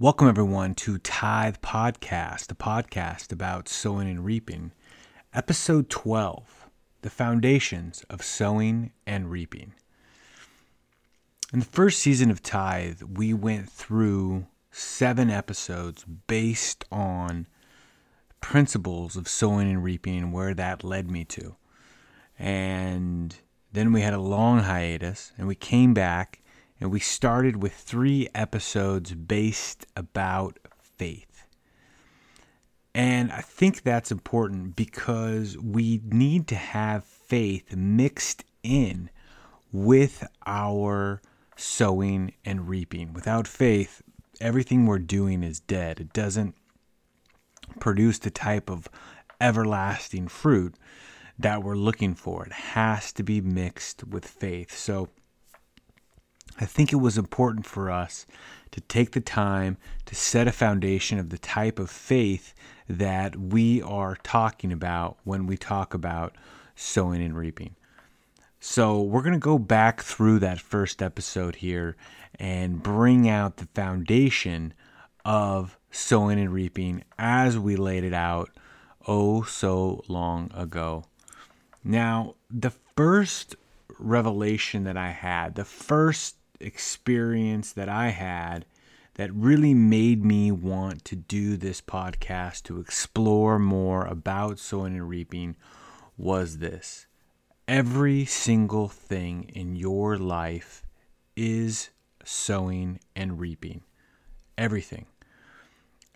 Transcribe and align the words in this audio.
Welcome, 0.00 0.26
everyone, 0.26 0.74
to 0.74 0.98
Tithe 0.98 1.58
Podcast, 1.62 2.50
a 2.50 2.56
podcast 2.56 3.30
about 3.30 3.68
sowing 3.68 4.08
and 4.10 4.24
reaping. 4.24 4.72
Episode 5.32 5.88
12 5.88 6.66
The 7.02 7.10
Foundations 7.10 8.04
of 8.10 8.20
Sowing 8.20 8.90
and 9.06 9.30
Reaping. 9.30 9.72
In 11.52 11.60
the 11.60 11.64
first 11.64 12.00
season 12.00 12.32
of 12.32 12.42
Tithe, 12.42 13.02
we 13.02 13.32
went 13.32 13.70
through 13.70 14.48
seven 14.72 15.30
episodes 15.30 16.04
based 16.26 16.84
on 16.90 17.46
principles 18.40 19.14
of 19.14 19.28
sowing 19.28 19.70
and 19.70 19.84
reaping 19.84 20.16
and 20.16 20.32
where 20.32 20.54
that 20.54 20.82
led 20.82 21.08
me 21.08 21.24
to. 21.26 21.54
And 22.36 23.36
then 23.72 23.92
we 23.92 24.00
had 24.00 24.12
a 24.12 24.18
long 24.18 24.58
hiatus 24.58 25.30
and 25.38 25.46
we 25.46 25.54
came 25.54 25.94
back 25.94 26.42
and 26.84 26.92
we 26.92 27.00
started 27.00 27.62
with 27.62 27.72
three 27.72 28.28
episodes 28.34 29.14
based 29.14 29.86
about 29.96 30.58
faith. 30.78 31.46
And 32.94 33.32
I 33.32 33.40
think 33.40 33.80
that's 33.80 34.12
important 34.12 34.76
because 34.76 35.56
we 35.56 36.02
need 36.04 36.46
to 36.48 36.56
have 36.56 37.06
faith 37.06 37.74
mixed 37.74 38.44
in 38.62 39.08
with 39.72 40.28
our 40.44 41.22
sowing 41.56 42.34
and 42.44 42.68
reaping. 42.68 43.14
Without 43.14 43.48
faith, 43.48 44.02
everything 44.38 44.84
we're 44.84 44.98
doing 44.98 45.42
is 45.42 45.60
dead. 45.60 46.00
It 46.00 46.12
doesn't 46.12 46.54
produce 47.80 48.18
the 48.18 48.30
type 48.30 48.68
of 48.68 48.90
everlasting 49.40 50.28
fruit 50.28 50.74
that 51.38 51.62
we're 51.62 51.76
looking 51.76 52.14
for. 52.14 52.44
It 52.44 52.52
has 52.52 53.10
to 53.14 53.22
be 53.22 53.40
mixed 53.40 54.04
with 54.04 54.26
faith. 54.26 54.76
So, 54.76 55.08
I 56.60 56.66
think 56.66 56.92
it 56.92 56.96
was 56.96 57.18
important 57.18 57.66
for 57.66 57.90
us 57.90 58.26
to 58.70 58.80
take 58.82 59.12
the 59.12 59.20
time 59.20 59.76
to 60.06 60.14
set 60.14 60.46
a 60.46 60.52
foundation 60.52 61.18
of 61.18 61.30
the 61.30 61.38
type 61.38 61.78
of 61.78 61.90
faith 61.90 62.54
that 62.88 63.36
we 63.36 63.82
are 63.82 64.16
talking 64.22 64.72
about 64.72 65.16
when 65.24 65.46
we 65.46 65.56
talk 65.56 65.94
about 65.94 66.36
sowing 66.76 67.22
and 67.22 67.36
reaping. 67.36 67.74
So, 68.60 69.02
we're 69.02 69.22
going 69.22 69.34
to 69.34 69.38
go 69.38 69.58
back 69.58 70.00
through 70.00 70.38
that 70.38 70.60
first 70.60 71.02
episode 71.02 71.56
here 71.56 71.96
and 72.38 72.82
bring 72.82 73.28
out 73.28 73.58
the 73.58 73.66
foundation 73.74 74.72
of 75.24 75.78
sowing 75.90 76.40
and 76.40 76.52
reaping 76.52 77.04
as 77.18 77.58
we 77.58 77.76
laid 77.76 78.04
it 78.04 78.14
out 78.14 78.50
oh 79.06 79.42
so 79.42 80.02
long 80.08 80.50
ago. 80.54 81.04
Now, 81.82 82.36
the 82.50 82.72
first 82.96 83.56
revelation 83.98 84.84
that 84.84 84.96
I 84.96 85.10
had, 85.10 85.54
the 85.54 85.64
first 85.64 86.36
experience 86.60 87.72
that 87.72 87.88
I 87.88 88.08
had 88.08 88.64
that 89.14 89.32
really 89.32 89.74
made 89.74 90.24
me 90.24 90.50
want 90.50 91.04
to 91.04 91.16
do 91.16 91.56
this 91.56 91.80
podcast 91.80 92.64
to 92.64 92.80
explore 92.80 93.58
more 93.58 94.04
about 94.06 94.58
sowing 94.58 94.94
and 94.94 95.08
reaping 95.08 95.56
was 96.16 96.58
this. 96.58 97.06
Every 97.66 98.24
single 98.24 98.88
thing 98.88 99.50
in 99.54 99.76
your 99.76 100.18
life 100.18 100.84
is 101.36 101.90
sowing 102.24 103.00
and 103.14 103.38
reaping. 103.40 103.82
Everything. 104.58 105.06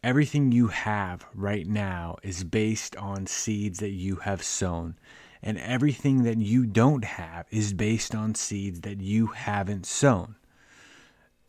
Everything 0.02 0.52
you 0.52 0.68
have 0.68 1.26
right 1.34 1.66
now 1.66 2.16
is 2.22 2.44
based 2.44 2.96
on 2.96 3.26
seeds 3.26 3.78
that 3.78 3.90
you 3.90 4.16
have 4.16 4.42
sown 4.42 4.96
and 5.42 5.58
everything 5.58 6.24
that 6.24 6.38
you 6.38 6.66
don't 6.66 7.04
have 7.04 7.46
is 7.50 7.72
based 7.72 8.14
on 8.14 8.34
seeds 8.34 8.80
that 8.82 9.00
you 9.00 9.28
haven't 9.28 9.86
sown. 9.86 10.36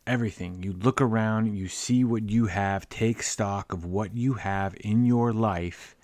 Everything. 0.06 0.62
You 0.62 0.72
look 0.72 1.00
around, 1.00 1.54
you 1.54 1.68
see 1.68 2.04
what 2.04 2.30
you 2.30 2.46
have, 2.46 2.88
take 2.88 3.22
stock 3.22 3.72
of 3.72 3.84
what 3.84 4.16
you 4.16 4.34
have 4.34 4.74
in 4.80 5.04
your 5.04 5.32
life, 5.32 5.96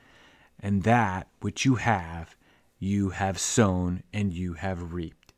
and 0.61 0.83
that 0.83 1.29
which 1.41 1.65
you 1.65 1.77
have, 1.77 2.37
you 2.79 3.11
have 3.11 3.39
sown 3.39 4.03
and 4.13 4.33
you 4.33 4.55
have 4.55 4.93
reaped. 4.93 5.33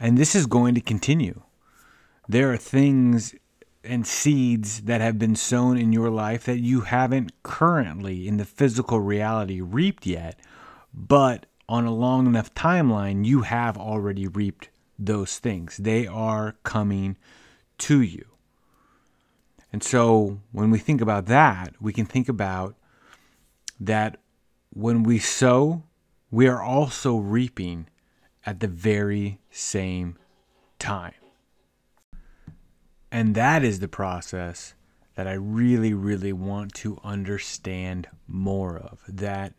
And 0.00 0.18
this 0.18 0.34
is 0.34 0.46
going 0.46 0.74
to 0.74 0.80
continue. 0.80 1.42
There 2.28 2.52
are 2.52 2.56
things 2.56 3.34
and 3.84 4.06
seeds 4.06 4.82
that 4.82 5.00
have 5.00 5.18
been 5.18 5.36
sown 5.36 5.76
in 5.76 5.92
your 5.92 6.10
life 6.10 6.44
that 6.44 6.58
you 6.58 6.82
haven't 6.82 7.32
currently 7.42 8.26
in 8.26 8.38
the 8.38 8.44
physical 8.44 9.00
reality 9.00 9.60
reaped 9.60 10.06
yet, 10.06 10.40
but 10.92 11.46
on 11.68 11.86
a 11.86 11.94
long 11.94 12.26
enough 12.26 12.54
timeline, 12.54 13.24
you 13.24 13.42
have 13.42 13.76
already 13.76 14.26
reaped 14.26 14.68
those 14.98 15.38
things. 15.38 15.76
They 15.78 16.06
are 16.06 16.56
coming 16.62 17.16
to 17.78 18.00
you. 18.00 18.26
And 19.72 19.82
so 19.82 20.40
when 20.52 20.70
we 20.70 20.78
think 20.78 21.00
about 21.00 21.26
that, 21.26 21.74
we 21.80 21.92
can 21.92 22.06
think 22.06 22.28
about 22.28 22.76
that 23.80 24.18
when 24.70 25.02
we 25.02 25.18
sow, 25.18 25.82
we 26.30 26.46
are 26.46 26.62
also 26.62 27.16
reaping 27.16 27.88
at 28.46 28.60
the 28.60 28.68
very 28.68 29.40
same 29.50 30.16
time. 30.78 31.14
And 33.10 33.34
that 33.34 33.64
is 33.64 33.80
the 33.80 33.88
process 33.88 34.74
that 35.14 35.26
I 35.26 35.34
really, 35.34 35.94
really 35.94 36.32
want 36.32 36.74
to 36.74 36.98
understand 37.04 38.08
more 38.26 38.76
of. 38.76 39.00
That 39.08 39.54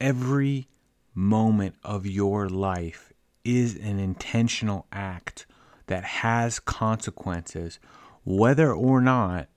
every 0.00 0.68
moment 1.16 1.74
of 1.82 2.06
your 2.06 2.48
life 2.48 3.12
is 3.42 3.74
an 3.76 3.98
intentional 3.98 4.86
act 4.92 5.46
that 5.86 6.04
has 6.04 6.60
consequences, 6.60 7.80
whether 8.24 8.72
or 8.72 9.00
not 9.00 9.48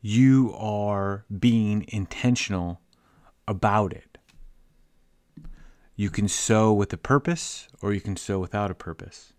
you 0.00 0.54
are 0.56 1.26
being 1.38 1.84
intentional 1.88 2.80
about 3.46 3.92
it. 3.92 4.18
You 5.94 6.10
can 6.10 6.28
sow 6.28 6.72
with 6.72 6.92
a 6.92 6.96
purpose 6.96 7.68
or 7.82 7.92
you 7.92 8.00
can 8.00 8.16
sow 8.16 8.38
without 8.38 8.70
a 8.70 8.74
purpose. 8.74 9.32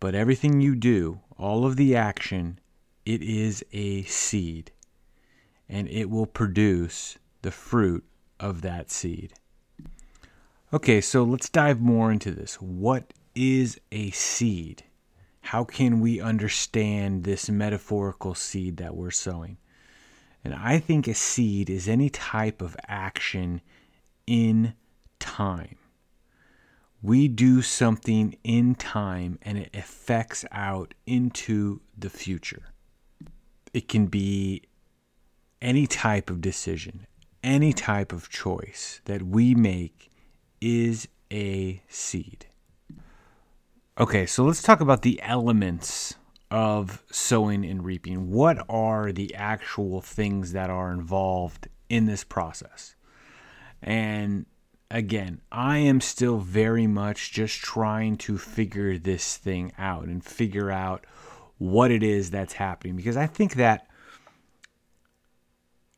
But 0.00 0.14
everything 0.14 0.60
you 0.60 0.74
do, 0.74 1.20
all 1.38 1.64
of 1.64 1.76
the 1.76 1.94
action, 1.94 2.58
it 3.06 3.22
is 3.22 3.64
a 3.72 4.02
seed 4.04 4.72
and 5.68 5.88
it 5.88 6.10
will 6.10 6.26
produce 6.26 7.18
the 7.42 7.50
fruit 7.50 8.04
of 8.40 8.62
that 8.62 8.90
seed. 8.90 9.34
Okay, 10.74 11.00
so 11.00 11.22
let's 11.22 11.48
dive 11.48 11.80
more 11.80 12.10
into 12.10 12.32
this. 12.32 12.60
What 12.60 13.12
is 13.36 13.80
a 13.92 14.10
seed? 14.10 14.82
How 15.40 15.62
can 15.62 16.00
we 16.00 16.20
understand 16.20 17.22
this 17.22 17.48
metaphorical 17.48 18.34
seed 18.34 18.78
that 18.78 18.96
we're 18.96 19.12
sowing? 19.12 19.58
And 20.42 20.52
I 20.52 20.80
think 20.80 21.06
a 21.06 21.14
seed 21.14 21.70
is 21.70 21.88
any 21.88 22.10
type 22.10 22.60
of 22.60 22.76
action 22.88 23.60
in 24.26 24.74
time. 25.20 25.76
We 27.00 27.28
do 27.28 27.62
something 27.62 28.36
in 28.42 28.74
time 28.74 29.38
and 29.42 29.56
it 29.56 29.76
affects 29.76 30.44
out 30.50 30.92
into 31.06 31.82
the 31.96 32.10
future. 32.10 32.64
It 33.72 33.86
can 33.86 34.06
be 34.06 34.62
any 35.62 35.86
type 35.86 36.30
of 36.30 36.40
decision, 36.40 37.06
any 37.44 37.72
type 37.72 38.12
of 38.12 38.28
choice 38.28 39.00
that 39.04 39.22
we 39.22 39.54
make 39.54 40.10
is 40.64 41.06
a 41.30 41.82
seed. 41.88 42.46
Okay, 44.00 44.24
so 44.24 44.44
let's 44.44 44.62
talk 44.62 44.80
about 44.80 45.02
the 45.02 45.20
elements 45.22 46.14
of 46.50 47.04
sowing 47.10 47.66
and 47.66 47.84
reaping. 47.84 48.30
What 48.30 48.64
are 48.68 49.12
the 49.12 49.34
actual 49.34 50.00
things 50.00 50.52
that 50.52 50.70
are 50.70 50.90
involved 50.90 51.68
in 51.90 52.06
this 52.06 52.24
process? 52.24 52.94
And 53.82 54.46
again, 54.90 55.42
I 55.52 55.78
am 55.78 56.00
still 56.00 56.38
very 56.38 56.86
much 56.86 57.30
just 57.30 57.58
trying 57.58 58.16
to 58.18 58.38
figure 58.38 58.96
this 58.96 59.36
thing 59.36 59.70
out 59.76 60.04
and 60.06 60.24
figure 60.24 60.70
out 60.70 61.04
what 61.58 61.90
it 61.90 62.02
is 62.02 62.30
that's 62.30 62.54
happening 62.54 62.96
because 62.96 63.18
I 63.18 63.26
think 63.26 63.54
that 63.54 63.86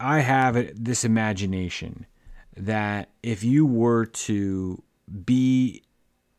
I 0.00 0.20
have 0.20 0.70
this 0.75 1.05
imagination 1.05 2.06
that 2.56 3.11
if 3.23 3.44
you 3.44 3.67
were 3.67 4.06
to 4.06 4.82
be 5.25 5.82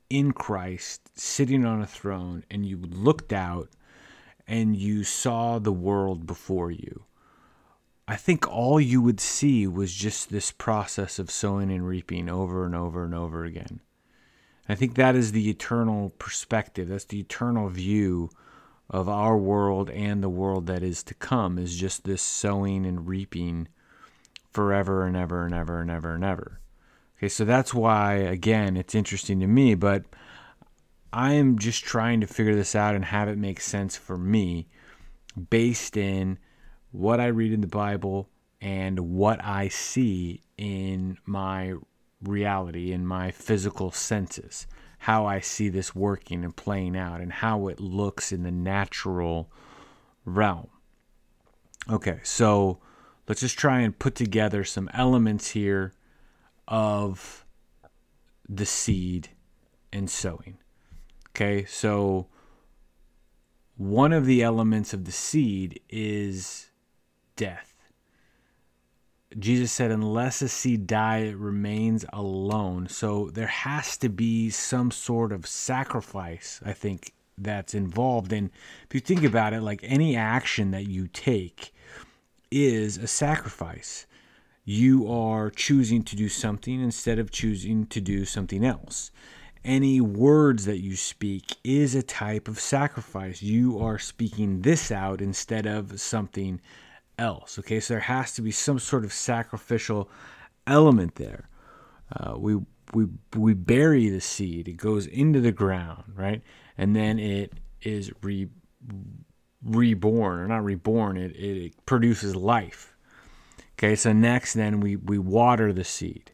in 0.10 0.32
Christ, 0.32 1.10
sitting 1.18 1.66
on 1.66 1.82
a 1.82 1.88
throne, 1.88 2.44
and 2.50 2.66
you 2.66 2.78
looked 2.78 3.34
out 3.34 3.70
and 4.48 4.76
you 4.76 5.04
saw 5.04 5.60
the 5.60 5.72
world 5.72 6.26
before 6.26 6.72
you, 6.72 7.04
I 8.08 8.16
think 8.16 8.48
all 8.48 8.80
you 8.80 9.02
would 9.02 9.20
see 9.20 9.68
was 9.68 9.94
just 9.94 10.30
this 10.30 10.52
process 10.52 11.20
of 11.20 11.30
sowing 11.30 11.70
and 11.70 11.86
reaping 11.86 12.30
over 12.30 12.66
and 12.66 12.74
over 12.74 13.04
and 13.04 13.14
over 13.14 13.44
again. 13.44 13.82
I 14.70 14.76
think 14.76 14.96
that 14.96 15.16
is 15.16 15.32
the 15.32 15.50
eternal 15.50 16.12
perspective. 16.12 16.88
That's 16.88 17.06
the 17.06 17.20
eternal 17.20 17.68
view 17.70 18.30
of 18.90 19.10
our 19.10 19.38
world 19.38 19.90
and 19.90 20.24
the 20.24 20.30
world 20.30 20.68
that 20.68 20.84
is 20.84 21.04
to 21.04 21.14
come 21.14 21.58
is 21.58 21.76
just 21.76 22.06
this 22.06 22.22
sowing 22.22 22.86
and 22.86 23.08
reaping 23.08 23.68
forever 24.58 25.06
and 25.06 25.16
ever 25.16 25.46
and 25.46 25.54
ever 25.54 25.82
and 25.82 25.92
ever 25.92 26.16
and 26.16 26.24
ever. 26.24 26.60
Okay, 27.16 27.30
so 27.30 27.46
that's 27.46 27.76
why, 27.76 28.16
again, 28.16 28.76
it's 28.76 28.96
interesting 28.96 29.40
to 29.42 29.46
me, 29.46 29.76
but 29.76 30.04
I 31.14 31.34
am 31.34 31.60
just 31.60 31.84
trying 31.84 32.22
to 32.22 32.28
figure 32.28 32.56
this 32.56 32.74
out 32.74 32.96
and 32.96 33.06
have 33.06 33.30
it 33.30 33.38
make 33.38 33.62
sense 33.62 33.96
for 33.96 34.18
me 34.18 34.68
based 35.52 35.96
in 35.96 36.40
what 36.90 37.20
I 37.20 37.28
read 37.28 37.54
in 37.54 37.62
the 37.62 37.68
Bible 37.68 38.30
and 38.60 38.98
what 39.00 39.46
I 39.46 39.68
see 39.68 40.42
in 40.58 41.20
my 41.28 41.76
reality, 42.24 42.92
in 42.94 43.06
my 43.06 43.30
physical 43.30 43.92
senses, 43.92 44.66
how 44.98 45.28
I 45.28 45.40
see 45.40 45.70
this 45.70 45.94
working 45.94 46.44
and 46.44 46.56
playing 46.56 46.98
out, 46.98 47.22
and 47.22 47.32
how 47.32 47.68
it 47.68 47.80
looks 47.80 48.32
in 48.32 48.42
the 48.42 48.52
natural 48.52 49.52
realm. 50.26 50.70
Okay, 51.92 52.22
so 52.24 52.80
let's 53.28 53.42
just 53.42 53.58
try 53.58 53.80
and 53.82 53.98
put 53.98 54.16
together 54.16 54.64
some 54.64 54.90
elements 54.94 55.52
here 55.52 55.94
of 56.68 57.46
the 58.48 58.66
seed 58.66 59.30
and 59.92 60.10
sowing. 60.10 60.58
Okay, 61.30 61.66
so 61.66 62.28
one 63.76 64.12
of 64.12 64.26
the 64.26 64.42
elements 64.42 64.94
of 64.94 65.06
the 65.06 65.12
seed 65.12 65.80
is 65.90 66.70
death. 67.36 67.74
Jesus 69.38 69.72
said, 69.72 69.92
unless 69.92 70.42
a 70.42 70.48
seed 70.48 70.88
die, 70.88 71.18
it 71.18 71.38
remains 71.38 72.06
alone. 72.12 72.88
So 72.88 73.30
there 73.30 73.48
has 73.48 73.98
to 73.98 74.10
be 74.10 74.50
some 74.50 74.90
sort 74.90 75.32
of 75.32 75.46
sacrifice, 75.46 76.62
I 76.66 76.74
think, 76.74 77.14
that's 77.38 77.76
involved. 77.76 78.34
And 78.34 78.50
if 78.88 78.96
you 78.96 79.00
think 79.00 79.24
about 79.24 79.54
it, 79.54 79.62
like 79.62 79.82
any 79.84 80.16
action 80.16 80.72
that 80.72 80.88
you 80.88 81.08
take 81.08 81.72
is 82.52 82.98
a 82.98 83.08
sacrifice. 83.08 84.06
You 84.66 85.10
are 85.12 85.50
choosing 85.50 86.04
to 86.04 86.16
do 86.16 86.28
something 86.28 86.82
instead 86.82 87.20
of 87.20 87.32
choosing 87.32 87.86
to 87.88 88.02
do 88.02 88.26
something 88.26 88.66
else. 88.66 89.12
Any 89.64 90.00
words 90.02 90.66
that 90.66 90.80
you 90.80 90.96
speak 90.96 91.56
is 91.64 91.96
a 91.96 92.04
type 92.04 92.48
of 92.48 92.60
sacrifice. 92.60 93.42
You 93.42 93.80
are 93.80 93.98
speaking 93.98 94.62
this 94.62 94.92
out 94.92 95.22
instead 95.22 95.66
of 95.66 96.00
something 96.00 96.62
else. 97.18 97.58
Okay, 97.60 97.80
so 97.80 97.96
there 97.96 98.02
has 98.02 98.34
to 98.34 98.42
be 98.42 98.52
some 98.52 98.80
sort 98.80 99.04
of 99.04 99.14
sacrificial 99.14 100.10
element 100.66 101.16
there. 101.16 101.50
Uh, 102.16 102.36
we 102.38 102.58
we 102.94 103.08
we 103.36 103.54
bury 103.54 104.10
the 104.10 104.22
seed; 104.22 104.68
it 104.68 104.78
goes 104.78 105.08
into 105.08 105.42
the 105.42 105.52
ground, 105.52 106.04
right, 106.16 106.42
and 106.78 106.96
then 106.96 107.20
it 107.20 107.54
is 107.82 108.12
re, 108.22 108.48
reborn 109.64 110.40
or 110.40 110.48
not 110.48 110.64
reborn. 110.64 111.18
It 111.18 111.32
it 111.36 111.86
produces 111.86 112.36
life. 112.36 112.94
Okay, 113.74 113.96
so 113.96 114.14
next, 114.14 114.54
then 114.54 114.80
we 114.80 114.96
we 114.96 115.18
water 115.18 115.74
the 115.74 115.84
seed. 115.84 116.32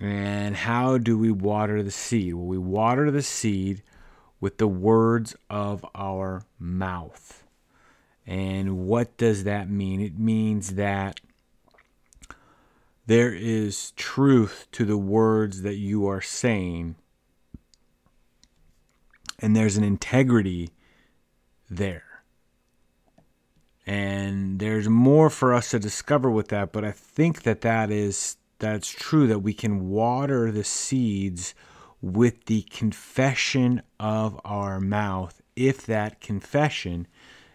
And 0.00 0.56
how 0.56 0.98
do 0.98 1.16
we 1.16 1.30
water 1.30 1.82
the 1.82 1.90
seed? 1.90 2.34
Well, 2.34 2.46
we 2.46 2.58
water 2.58 3.10
the 3.10 3.22
seed 3.22 3.82
with 4.40 4.58
the 4.58 4.68
words 4.68 5.36
of 5.48 5.86
our 5.94 6.44
mouth. 6.58 7.44
And 8.26 8.86
what 8.86 9.16
does 9.16 9.44
that 9.44 9.70
mean? 9.70 10.00
It 10.00 10.18
means 10.18 10.74
that 10.74 11.20
there 13.06 13.34
is 13.34 13.92
truth 13.92 14.66
to 14.72 14.84
the 14.84 14.96
words 14.96 15.62
that 15.62 15.76
you 15.76 16.06
are 16.06 16.22
saying, 16.22 16.96
and 19.38 19.54
there's 19.54 19.76
an 19.76 19.84
integrity 19.84 20.70
there. 21.68 22.13
And 23.86 24.58
there's 24.58 24.88
more 24.88 25.28
for 25.28 25.52
us 25.52 25.70
to 25.70 25.78
discover 25.78 26.30
with 26.30 26.48
that, 26.48 26.72
but 26.72 26.84
I 26.84 26.90
think 26.92 27.42
that 27.42 27.60
that 27.62 27.90
is 27.90 28.36
that's 28.58 28.88
true 28.88 29.26
that 29.26 29.40
we 29.40 29.52
can 29.52 29.88
water 29.90 30.50
the 30.50 30.64
seeds 30.64 31.54
with 32.00 32.46
the 32.46 32.62
confession 32.62 33.82
of 33.98 34.40
our 34.44 34.80
mouth 34.80 35.42
if 35.56 35.84
that 35.86 36.20
confession 36.20 37.06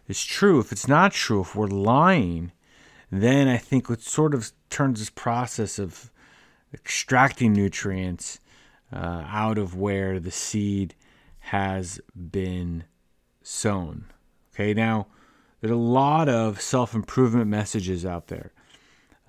is 0.08 0.24
true. 0.24 0.60
If 0.60 0.72
it's 0.72 0.88
not 0.88 1.14
true, 1.14 1.42
if 1.42 1.56
we're 1.56 1.68
lying, 1.68 2.52
then 3.12 3.48
I 3.48 3.58
think 3.58 3.90
it 3.90 4.02
sort 4.02 4.34
of 4.34 4.52
turns 4.70 5.00
this 5.00 5.10
process 5.10 5.80
of 5.80 6.12
extracting 6.74 7.54
nutrients 7.54 8.40
uh, 8.92 9.24
out 9.28 9.58
of 9.58 9.76
where 9.76 10.20
the 10.20 10.32
seed 10.32 10.96
has 11.40 12.00
been 12.16 12.84
sown. 13.42 14.06
Okay, 14.54 14.74
now 14.74 15.08
there's 15.62 15.72
a 15.72 15.76
lot 15.76 16.30
of 16.30 16.62
self 16.62 16.94
improvement 16.94 17.48
messages 17.48 18.06
out 18.06 18.28
there. 18.28 18.52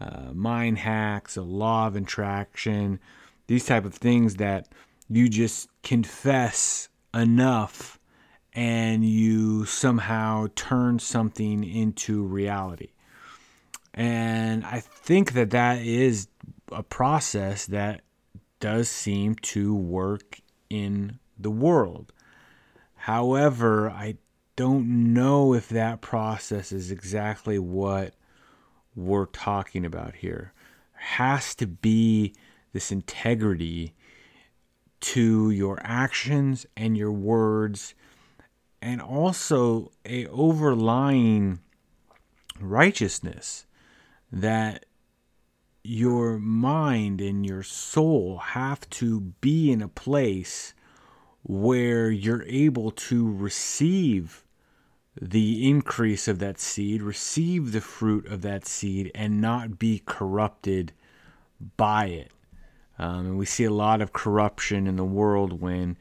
Uh, 0.00 0.32
mind 0.32 0.79
hacks, 0.79 1.37
a 1.37 1.43
law 1.43 1.87
of 1.87 1.97
attraction, 1.97 2.99
these 3.49 3.67
type 3.67 3.85
of 3.85 3.94
things 3.94 4.37
that 4.37 4.69
you 5.09 5.29
just 5.29 5.69
confess 5.82 6.88
enough 7.12 7.99
and 8.55 9.05
you 9.05 9.65
somehow 9.65 10.47
turn 10.55 10.99
something 10.99 11.65
into 11.65 12.23
reality. 12.23 12.91
And 13.93 14.65
I 14.65 14.81
think 14.81 15.33
that 15.33 15.50
that 15.50 15.83
is 15.83 16.29
a 16.73 16.83
process 16.83 17.67
that 17.67 18.03
does 18.61 18.88
seem 18.88 19.35
to 19.37 19.75
work 19.75 20.41
in 20.69 21.19
the 21.38 21.50
world. 21.50 22.12
However, 22.94 23.91
I 23.91 24.17
don't 24.61 25.15
know 25.15 25.55
if 25.55 25.71
that 25.71 26.03
process 26.03 26.71
is 26.71 26.91
exactly 26.91 27.59
what 27.59 28.12
we're 28.95 29.25
talking 29.25 29.87
about 29.87 30.17
here. 30.17 30.53
Has 30.93 31.55
to 31.55 31.67
be 31.67 32.35
this 32.75 32.93
integrity 32.93 33.95
to 35.01 35.51
your 35.51 35.79
actions 35.83 36.67
and 36.77 36.95
your 36.95 37.11
words 37.11 37.95
and 38.83 39.01
also 39.01 39.93
a 40.05 40.27
overlying 40.27 41.61
righteousness 42.61 43.65
that 44.31 44.85
your 45.83 46.39
mind 46.39 47.23
and 47.23 47.47
your 47.47 47.62
soul 47.62 48.37
have 48.37 48.91
to 48.91 49.21
be 49.41 49.73
in 49.73 49.81
a 49.81 49.89
place 49.89 50.75
where 51.45 52.11
you're 52.11 52.45
able 52.45 52.91
to 52.91 53.33
receive 53.33 54.45
the 55.21 55.69
increase 55.69 56.29
of 56.29 56.39
that 56.39 56.61
seed, 56.61 57.03
receive 57.03 57.73
the 57.73 57.81
fruit 57.81 58.27
of 58.27 58.43
that 58.43 58.67
seed, 58.67 59.11
and 59.15 59.41
not 59.41 59.79
be 59.79 60.03
corrupted 60.05 60.93
by 61.77 62.07
it. 62.07 62.31
Um, 62.99 63.27
and 63.27 63.39
we 63.39 63.47
see 63.47 63.65
a 63.65 63.73
lot 63.73 64.03
of 64.03 64.12
corruption 64.12 64.87
in 64.87 64.97
the 64.97 65.05
world 65.05 65.61
when 65.61 65.97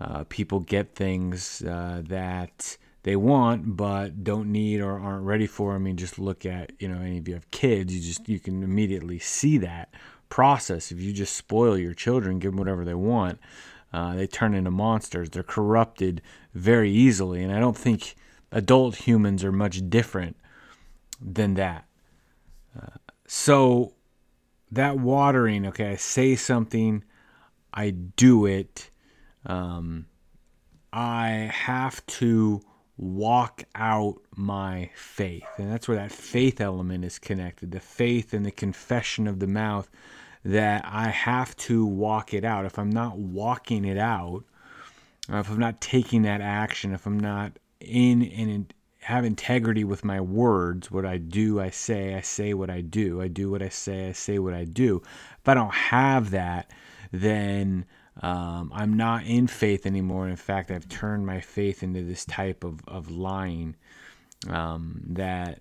uh, 0.00 0.24
people 0.28 0.60
get 0.60 0.94
things 0.94 1.62
uh, 1.62 2.02
that 2.08 2.76
they 3.04 3.16
want 3.16 3.76
but 3.76 4.22
don't 4.22 4.50
need 4.52 4.80
or 4.80 4.98
aren't 4.98 5.24
ready 5.24 5.46
for. 5.46 5.74
I 5.74 5.78
mean, 5.78 5.96
just 5.96 6.18
look 6.18 6.46
at 6.46 6.72
you 6.78 6.88
know 6.88 7.00
any 7.00 7.18
of 7.18 7.28
you 7.28 7.34
have 7.34 7.50
kids, 7.50 7.94
you 7.94 8.00
just 8.00 8.28
you 8.28 8.38
can 8.38 8.62
immediately 8.62 9.18
see 9.18 9.58
that 9.58 9.92
process. 10.28 10.92
If 10.92 11.00
you 11.00 11.12
just 11.12 11.36
spoil 11.36 11.76
your 11.76 11.94
children, 11.94 12.38
give 12.38 12.52
them 12.52 12.58
whatever 12.58 12.84
they 12.84 12.94
want, 12.94 13.38
uh, 13.92 14.14
they 14.14 14.26
turn 14.26 14.54
into 14.54 14.70
monsters. 14.70 15.30
They're 15.30 15.42
corrupted 15.42 16.22
very 16.54 16.90
easily, 16.90 17.42
and 17.42 17.52
I 17.52 17.58
don't 17.58 17.76
think 17.76 18.14
adult 18.52 18.96
humans 18.96 19.42
are 19.42 19.52
much 19.52 19.88
different 19.90 20.36
than 21.20 21.54
that. 21.54 21.84
Uh, 22.80 22.86
so 23.26 23.94
that 24.70 24.98
watering, 24.98 25.66
okay, 25.66 25.90
I 25.90 25.96
say 25.96 26.36
something, 26.36 27.02
I 27.74 27.90
do 27.90 28.46
it 28.46 28.90
um, 29.46 30.06
I 30.92 31.50
have 31.52 32.04
to 32.06 32.60
walk 32.96 33.64
out 33.74 34.20
my 34.36 34.90
faith. 34.94 35.46
And 35.56 35.72
that's 35.72 35.88
where 35.88 35.96
that 35.96 36.12
faith 36.12 36.60
element 36.60 37.04
is 37.04 37.18
connected 37.18 37.72
the 37.72 37.80
faith 37.80 38.34
and 38.34 38.44
the 38.44 38.50
confession 38.50 39.26
of 39.26 39.38
the 39.40 39.46
mouth 39.46 39.90
that 40.44 40.84
I 40.84 41.08
have 41.08 41.56
to 41.56 41.86
walk 41.86 42.34
it 42.34 42.44
out. 42.44 42.66
If 42.66 42.78
I'm 42.78 42.90
not 42.90 43.16
walking 43.18 43.84
it 43.84 43.98
out, 43.98 44.44
if 45.28 45.50
I'm 45.50 45.58
not 45.58 45.80
taking 45.80 46.22
that 46.22 46.40
action, 46.40 46.92
if 46.92 47.06
I'm 47.06 47.18
not 47.18 47.52
in 47.84 48.22
and 48.22 48.72
have 49.00 49.24
integrity 49.24 49.82
with 49.84 50.04
my 50.04 50.20
words, 50.20 50.90
what 50.90 51.04
I 51.04 51.18
do, 51.18 51.60
I 51.60 51.70
say, 51.70 52.14
I 52.14 52.20
say 52.20 52.54
what 52.54 52.70
I 52.70 52.80
do, 52.80 53.20
I 53.20 53.28
do 53.28 53.50
what 53.50 53.62
I 53.62 53.68
say, 53.68 54.08
I 54.08 54.12
say 54.12 54.38
what 54.38 54.54
I 54.54 54.64
do. 54.64 55.02
If 55.40 55.48
I 55.48 55.54
don't 55.54 55.74
have 55.74 56.30
that, 56.30 56.70
then 57.10 57.84
um, 58.20 58.70
I'm 58.74 58.94
not 58.94 59.24
in 59.24 59.48
faith 59.48 59.86
anymore. 59.86 60.28
In 60.28 60.36
fact, 60.36 60.70
I've 60.70 60.88
turned 60.88 61.26
my 61.26 61.40
faith 61.40 61.82
into 61.82 62.02
this 62.02 62.24
type 62.24 62.62
of, 62.62 62.80
of 62.86 63.10
lying 63.10 63.74
um, 64.48 65.02
that 65.10 65.60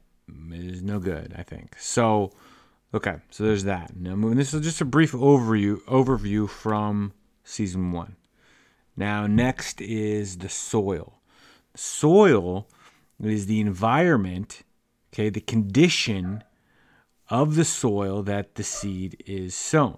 is 0.52 0.82
no 0.84 1.00
good, 1.00 1.34
I 1.38 1.44
think. 1.44 1.76
So, 1.80 2.32
okay, 2.94 3.18
so 3.32 3.44
there's 3.44 3.64
that. 3.64 3.96
Now, 3.96 4.16
moving, 4.16 4.38
this 4.38 4.54
is 4.54 4.62
just 4.62 4.82
a 4.82 4.86
brief 4.86 5.14
overview, 5.14 5.82
overview 5.86 6.50
from 6.50 7.14
season 7.44 7.92
one. 7.92 8.16
Now, 8.96 9.26
next 9.26 9.82
is 9.82 10.38
the 10.38 10.50
soil. 10.50 11.21
Soil 11.76 12.68
is 13.24 13.46
the 13.46 13.60
environment, 13.60 14.64
okay, 15.14 15.30
the 15.30 15.42
condition 15.42 16.44
of 17.30 17.56
the 17.56 17.66
soil 17.66 18.24
that 18.24 18.56
the 18.56 18.64
seed 18.64 19.24
is 19.26 19.56
sown. 19.56 19.98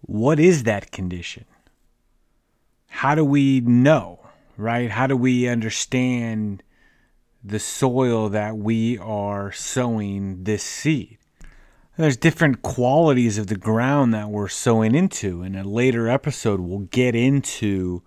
What 0.00 0.40
is 0.40 0.62
that 0.64 0.90
condition? 0.90 1.44
How 2.88 3.14
do 3.14 3.24
we 3.24 3.60
know, 3.60 4.20
right? 4.56 4.90
How 4.90 5.06
do 5.06 5.16
we 5.16 5.48
understand 5.48 6.62
the 7.42 7.58
soil 7.58 8.28
that 8.28 8.56
we 8.56 8.98
are 8.98 9.50
sowing 9.52 10.44
this 10.44 10.62
seed. 10.62 11.18
There's 11.96 12.16
different 12.16 12.62
qualities 12.62 13.38
of 13.38 13.48
the 13.48 13.56
ground 13.56 14.14
that 14.14 14.30
we're 14.30 14.48
sowing 14.48 14.94
into. 14.94 15.42
In 15.42 15.54
a 15.54 15.64
later 15.64 16.08
episode, 16.08 16.60
we'll 16.60 16.80
get 16.80 17.14
into 17.14 18.02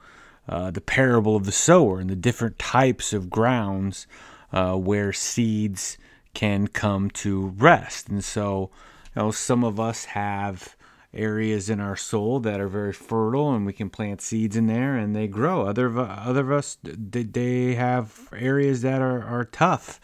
uh, 0.47 0.71
the 0.71 0.81
parable 0.81 1.35
of 1.35 1.45
the 1.45 1.51
sower 1.51 1.99
and 1.99 2.09
the 2.09 2.15
different 2.15 2.59
types 2.59 3.13
of 3.13 3.29
grounds 3.29 4.07
uh, 4.51 4.75
where 4.75 5.13
seeds 5.13 5.97
can 6.33 6.67
come 6.67 7.09
to 7.09 7.47
rest. 7.57 8.09
And 8.09 8.23
so, 8.23 8.69
you 9.15 9.21
know, 9.21 9.31
some 9.31 9.63
of 9.63 9.79
us 9.79 10.05
have 10.05 10.75
areas 11.13 11.69
in 11.69 11.79
our 11.79 11.95
soul 11.95 12.39
that 12.39 12.59
are 12.59 12.67
very 12.67 12.93
fertile 12.93 13.53
and 13.53 13.65
we 13.65 13.73
can 13.73 13.89
plant 13.89 14.21
seeds 14.21 14.55
in 14.55 14.67
there 14.67 14.95
and 14.95 15.15
they 15.15 15.27
grow. 15.27 15.61
Other 15.61 15.95
other 15.97 16.41
of 16.41 16.51
us 16.51 16.77
they 16.83 17.75
have 17.75 18.29
areas 18.35 18.81
that 18.81 19.01
are, 19.01 19.21
are 19.23 19.45
tough 19.45 20.01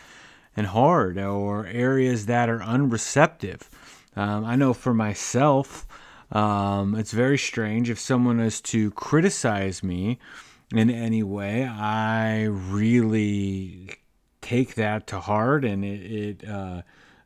and 0.55 0.67
hard 0.67 1.17
or 1.17 1.65
areas 1.65 2.27
that 2.27 2.50
are 2.50 2.60
unreceptive. 2.60 3.69
Um, 4.15 4.46
I 4.46 4.55
know 4.55 4.74
for 4.74 4.93
myself, 4.93 5.88
um, 6.31 6.95
it's 6.95 7.12
very 7.12 7.38
strange 7.38 7.89
if 7.89 8.00
someone 8.00 8.39
is 8.39 8.62
to 8.62 8.91
criticize 8.91 9.83
me 9.83 10.19
in 10.74 10.89
any 10.89 11.24
way. 11.24 11.65
I 11.65 12.43
really 12.43 13.95
take 14.41 14.75
that 14.75 15.07
to 15.07 15.19
heart 15.19 15.65
and 15.65 15.83
it, 15.83 16.12
it 16.12 16.50
uh, 16.50 16.81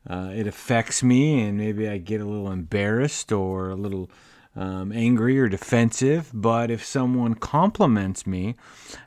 uh, 0.08 0.30
it 0.34 0.46
affects 0.46 1.02
me, 1.02 1.40
and 1.40 1.56
maybe 1.56 1.88
I 1.88 1.98
get 1.98 2.20
a 2.20 2.26
little 2.26 2.50
embarrassed 2.50 3.32
or 3.32 3.70
a 3.70 3.74
little 3.74 4.10
um, 4.54 4.92
angry 4.92 5.38
or 5.38 5.48
defensive. 5.48 6.30
But 6.34 6.70
if 6.70 6.84
someone 6.84 7.34
compliments 7.34 8.26
me, 8.26 8.54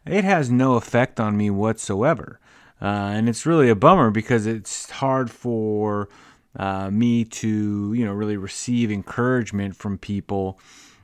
it 0.06 0.24
has 0.24 0.50
no 0.50 0.76
effect 0.76 1.20
on 1.20 1.38
me 1.38 1.50
whatsoever. 1.50 2.40
Uh, 2.82 3.12
and 3.14 3.30
it's 3.30 3.46
really 3.46 3.70
a 3.70 3.76
bummer 3.76 4.12
because 4.12 4.46
it's 4.46 4.90
hard 4.90 5.30
for 5.32 6.10
uh, 6.58 6.90
me 6.92 7.24
to, 7.24 7.94
you 7.94 8.04
know, 8.04 8.14
really 8.14 8.38
receive 8.38 8.92
encouragement 8.92 9.76
from 9.76 9.98
people 9.98 10.60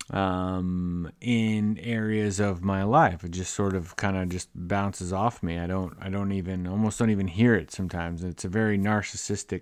um, 0.09 1.11
in 1.21 1.77
areas 1.79 2.39
of 2.39 2.63
my 2.63 2.83
life. 2.83 3.23
It 3.23 3.31
just 3.31 3.53
sort 3.53 3.75
of 3.75 3.95
kind 3.95 4.17
of 4.17 4.29
just 4.29 4.49
bounces 4.55 5.13
off 5.13 5.41
me. 5.41 5.59
I 5.59 5.67
don't 5.67 5.95
I 6.01 6.09
don't 6.09 6.31
even 6.31 6.67
almost 6.67 6.99
don't 6.99 7.09
even 7.09 7.27
hear 7.27 7.55
it 7.55 7.71
sometimes. 7.71 8.23
It's 8.23 8.43
a 8.43 8.49
very 8.49 8.77
narcissistic 8.77 9.61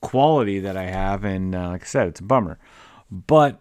quality 0.00 0.60
that 0.60 0.76
I 0.76 0.84
have, 0.84 1.24
and 1.24 1.54
uh, 1.54 1.68
like 1.70 1.82
I 1.82 1.86
said, 1.86 2.08
it's 2.08 2.20
a 2.20 2.24
bummer. 2.24 2.58
But 3.10 3.60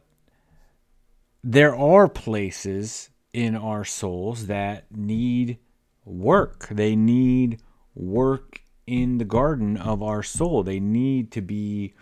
there 1.43 1.75
are 1.75 2.07
places 2.07 3.09
in 3.33 3.55
our 3.55 3.83
souls 3.83 4.47
that 4.47 4.85
need 4.91 5.57
work. 6.05 6.67
They 6.69 6.95
need 6.95 7.61
work 7.93 8.61
in 8.87 9.17
the 9.17 9.25
garden 9.25 9.77
of 9.77 10.01
our 10.03 10.23
soul. 10.23 10.63
They 10.63 10.79
need 10.79 11.31
to 11.31 11.41
be 11.41 11.93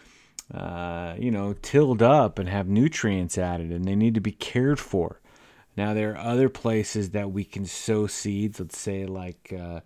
uh, 0.53 1.15
you 1.17 1.31
know, 1.31 1.53
tilled 1.61 2.01
up 2.01 2.37
and 2.37 2.47
have 2.49 2.67
nutrients 2.67 3.37
added, 3.37 3.71
and 3.71 3.85
they 3.85 3.95
need 3.95 4.13
to 4.13 4.21
be 4.21 4.31
cared 4.31 4.79
for. 4.79 5.19
Now, 5.75 5.93
there 5.93 6.11
are 6.11 6.17
other 6.17 6.49
places 6.49 7.11
that 7.11 7.31
we 7.31 7.43
can 7.43 7.65
sow 7.65 8.05
seeds, 8.05 8.59
let's 8.59 8.77
say 8.77 9.05
like 9.05 9.51
uh, 9.57 9.79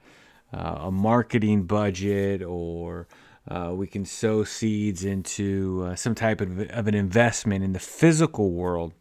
uh, 0.51 0.77
a 0.82 0.92
marketing 0.92 1.63
budget, 1.63 2.42
or 2.42 3.08
uh, 3.48 3.72
we 3.74 3.88
can 3.88 4.04
sow 4.04 4.44
seeds 4.44 5.06
into 5.06 5.88
uh, 5.88 5.96
some 5.96 6.16
type 6.16 6.42
of, 6.42 6.60
of 6.70 6.88
an 6.88 6.96
investment 6.96 7.63
in 7.63 7.74
the 7.74 7.80
physical 7.80 8.51
world 8.51 8.94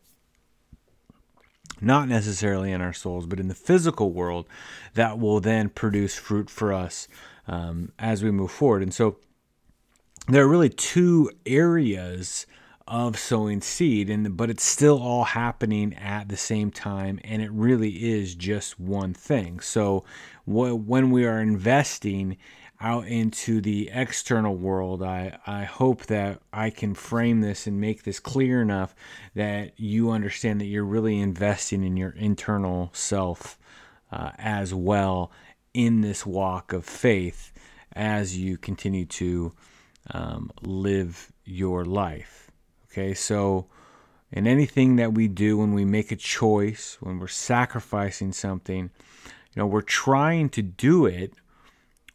not 1.78 2.08
necessarily 2.08 2.72
in 2.72 2.80
our 2.80 2.94
souls, 2.94 3.26
but 3.26 3.38
in 3.38 3.48
the 3.48 3.54
physical 3.54 4.10
world, 4.10 4.46
that 4.94 5.18
will 5.18 5.40
then 5.40 5.68
produce 5.68 6.14
fruit 6.16 6.48
for 6.48 6.72
us 6.72 7.06
um, 7.48 7.92
as 7.98 8.22
we 8.22 8.30
move 8.30 8.50
forward. 8.50 8.82
And 8.82 8.94
so, 8.94 9.16
there 10.28 10.44
are 10.44 10.48
really 10.48 10.70
two 10.70 11.30
areas 11.44 12.46
of 12.88 13.18
sowing 13.18 13.60
seed 13.60 14.08
and 14.08 14.36
but 14.36 14.48
it's 14.48 14.64
still 14.64 15.02
all 15.02 15.24
happening 15.24 15.92
at 15.94 16.28
the 16.28 16.36
same 16.36 16.70
time 16.70 17.18
and 17.24 17.42
it 17.42 17.50
really 17.50 17.90
is 17.90 18.36
just 18.36 18.78
one 18.78 19.12
thing 19.12 19.58
so 19.58 20.04
when 20.44 21.10
we 21.10 21.26
are 21.26 21.40
investing 21.40 22.36
out 22.80 23.06
into 23.08 23.60
the 23.60 23.90
external 23.92 24.54
world 24.54 25.02
i 25.02 25.36
i 25.48 25.64
hope 25.64 26.06
that 26.06 26.40
i 26.52 26.70
can 26.70 26.94
frame 26.94 27.40
this 27.40 27.66
and 27.66 27.80
make 27.80 28.04
this 28.04 28.20
clear 28.20 28.62
enough 28.62 28.94
that 29.34 29.72
you 29.80 30.10
understand 30.10 30.60
that 30.60 30.66
you're 30.66 30.84
really 30.84 31.18
investing 31.18 31.82
in 31.82 31.96
your 31.96 32.10
internal 32.10 32.88
self 32.92 33.58
uh, 34.12 34.30
as 34.38 34.72
well 34.72 35.32
in 35.76 36.00
this 36.00 36.24
walk 36.24 36.72
of 36.72 36.86
faith 36.86 37.52
as 37.92 38.38
you 38.38 38.56
continue 38.56 39.04
to 39.04 39.52
um, 40.10 40.50
live 40.62 41.30
your 41.44 41.84
life. 41.84 42.50
Okay, 42.90 43.12
so 43.12 43.66
in 44.32 44.46
anything 44.46 44.96
that 44.96 45.12
we 45.12 45.28
do, 45.28 45.58
when 45.58 45.74
we 45.74 45.84
make 45.84 46.10
a 46.10 46.16
choice, 46.16 46.96
when 47.00 47.18
we're 47.18 47.28
sacrificing 47.28 48.32
something, 48.32 48.90
you 49.24 49.62
know, 49.62 49.66
we're 49.66 49.82
trying 49.82 50.48
to 50.50 50.62
do 50.62 51.04
it 51.04 51.34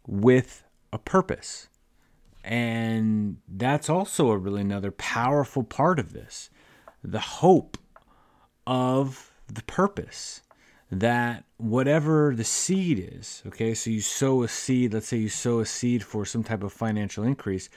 with 0.08 0.64
a 0.92 0.98
purpose. 0.98 1.68
And 2.44 3.38
that's 3.48 3.92
also 3.92 4.32
a 4.32 4.38
really 4.40 4.62
another 4.62 4.90
powerful 4.90 5.64
part 5.64 6.00
of 6.00 6.14
this 6.14 6.50
the 7.04 7.20
hope 7.20 7.78
of 8.66 9.32
the 9.48 9.64
purpose 9.64 10.42
that 10.92 11.46
whatever 11.58 12.36
the 12.36 12.44
seed 12.44 13.14
is, 13.14 13.42
okay, 13.48 13.74
so 13.74 13.90
you 13.90 14.02
sow 14.02 14.44
a 14.44 14.48
seed, 14.48 14.94
let's 14.94 15.08
say 15.08 15.18
you 15.18 15.30
sow 15.30 15.60
a 15.60 15.66
seed 15.66 16.04
for 16.04 16.26
some 16.26 16.44
type 16.44 16.64
of 16.64 16.74
financial 16.74 17.24
increase, 17.24 17.70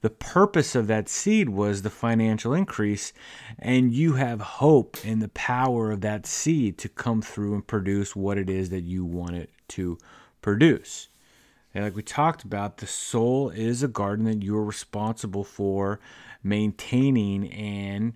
the 0.00 0.10
purpose 0.10 0.74
of 0.74 0.86
that 0.88 1.08
seed 1.08 1.48
was 1.50 1.82
the 1.82 1.90
financial 1.90 2.54
increase, 2.54 3.12
and 3.58 3.92
you 3.92 4.14
have 4.14 4.40
hope 4.40 4.96
in 5.04 5.20
the 5.20 5.28
power 5.28 5.92
of 5.92 6.00
that 6.00 6.26
seed 6.26 6.78
to 6.78 6.88
come 6.88 7.22
through 7.22 7.54
and 7.54 7.66
produce 7.66 8.16
what 8.16 8.38
it 8.38 8.50
is 8.50 8.70
that 8.70 8.82
you 8.82 9.04
want 9.04 9.36
it 9.36 9.50
to 9.68 9.98
produce. 10.40 11.08
And 11.74 11.84
like 11.84 11.94
we 11.94 12.02
talked 12.02 12.42
about, 12.42 12.78
the 12.78 12.86
soul 12.86 13.50
is 13.50 13.82
a 13.82 13.88
garden 13.88 14.24
that 14.24 14.42
you're 14.42 14.64
responsible 14.64 15.44
for 15.44 16.00
maintaining 16.42 17.52
and 17.52 18.14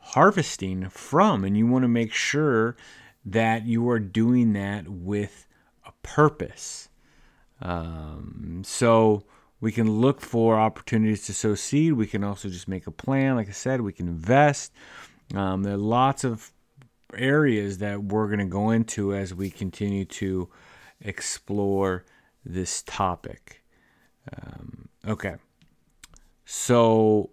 harvesting 0.00 0.88
from, 0.88 1.44
and 1.44 1.56
you 1.56 1.66
want 1.66 1.82
to 1.82 1.88
make 1.88 2.12
sure 2.12 2.76
that 3.24 3.66
you 3.66 3.88
are 3.90 3.98
doing 3.98 4.52
that 4.54 4.88
with 4.88 5.46
a 5.86 5.92
purpose. 6.02 6.88
Um, 7.60 8.62
so 8.64 9.24
we 9.60 9.72
can 9.72 9.90
look 9.90 10.20
for 10.20 10.58
opportunities 10.58 11.26
to 11.26 11.34
sow 11.34 11.54
seed. 11.54 11.94
We 11.94 12.06
can 12.06 12.22
also 12.22 12.48
just 12.48 12.68
make 12.68 12.86
a 12.86 12.92
plan. 12.92 13.36
Like 13.36 13.48
I 13.48 13.52
said, 13.52 13.80
we 13.80 13.92
can 13.92 14.08
invest. 14.08 14.72
Um, 15.34 15.62
there 15.62 15.74
are 15.74 15.78
lots 15.78 16.24
of 16.24 16.52
areas 17.14 17.78
that 17.78 18.02
we're 18.02 18.26
going 18.26 18.38
to 18.38 18.44
go 18.44 18.70
into 18.70 19.14
as 19.14 19.34
we 19.34 19.50
continue 19.50 20.04
to 20.04 20.48
explore 21.00 22.04
this 22.44 22.82
topic. 22.82 23.64
Um, 24.32 24.88
okay. 25.06 25.36
So, 26.44 27.30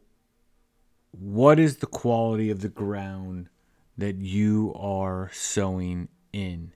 what 1.11 1.59
is 1.59 1.77
the 1.77 1.87
quality 1.87 2.49
of 2.49 2.61
the 2.61 2.69
ground 2.69 3.49
that 3.97 4.17
you 4.17 4.73
are 4.77 5.29
sowing 5.33 6.09
in. 6.33 6.73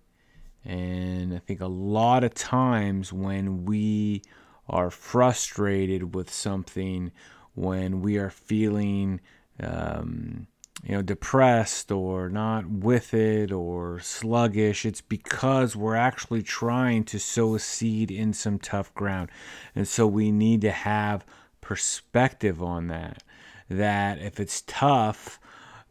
And 0.63 1.33
I 1.33 1.39
think 1.39 1.61
a 1.61 1.67
lot 1.67 2.23
of 2.23 2.33
times 2.33 3.11
when 3.13 3.65
we 3.65 4.21
are 4.67 4.91
frustrated 4.91 6.13
with 6.15 6.31
something, 6.31 7.11
when 7.55 8.01
we 8.01 8.17
are 8.17 8.29
feeling, 8.29 9.19
um, 9.61 10.47
you 10.83 10.95
know, 10.95 11.01
depressed 11.01 11.91
or 11.91 12.29
not 12.29 12.69
with 12.69 13.13
it 13.13 13.51
or 13.51 13.99
sluggish, 13.99 14.85
it's 14.85 15.01
because 15.01 15.75
we're 15.75 15.95
actually 15.95 16.43
trying 16.43 17.03
to 17.05 17.19
sow 17.19 17.55
a 17.55 17.59
seed 17.59 18.11
in 18.11 18.31
some 18.31 18.59
tough 18.59 18.93
ground. 18.93 19.29
And 19.75 19.87
so 19.87 20.07
we 20.07 20.31
need 20.31 20.61
to 20.61 20.71
have 20.71 21.25
perspective 21.61 22.63
on 22.63 22.87
that. 22.87 23.23
That 23.69 24.19
if 24.19 24.39
it's 24.39 24.63
tough, 24.65 25.39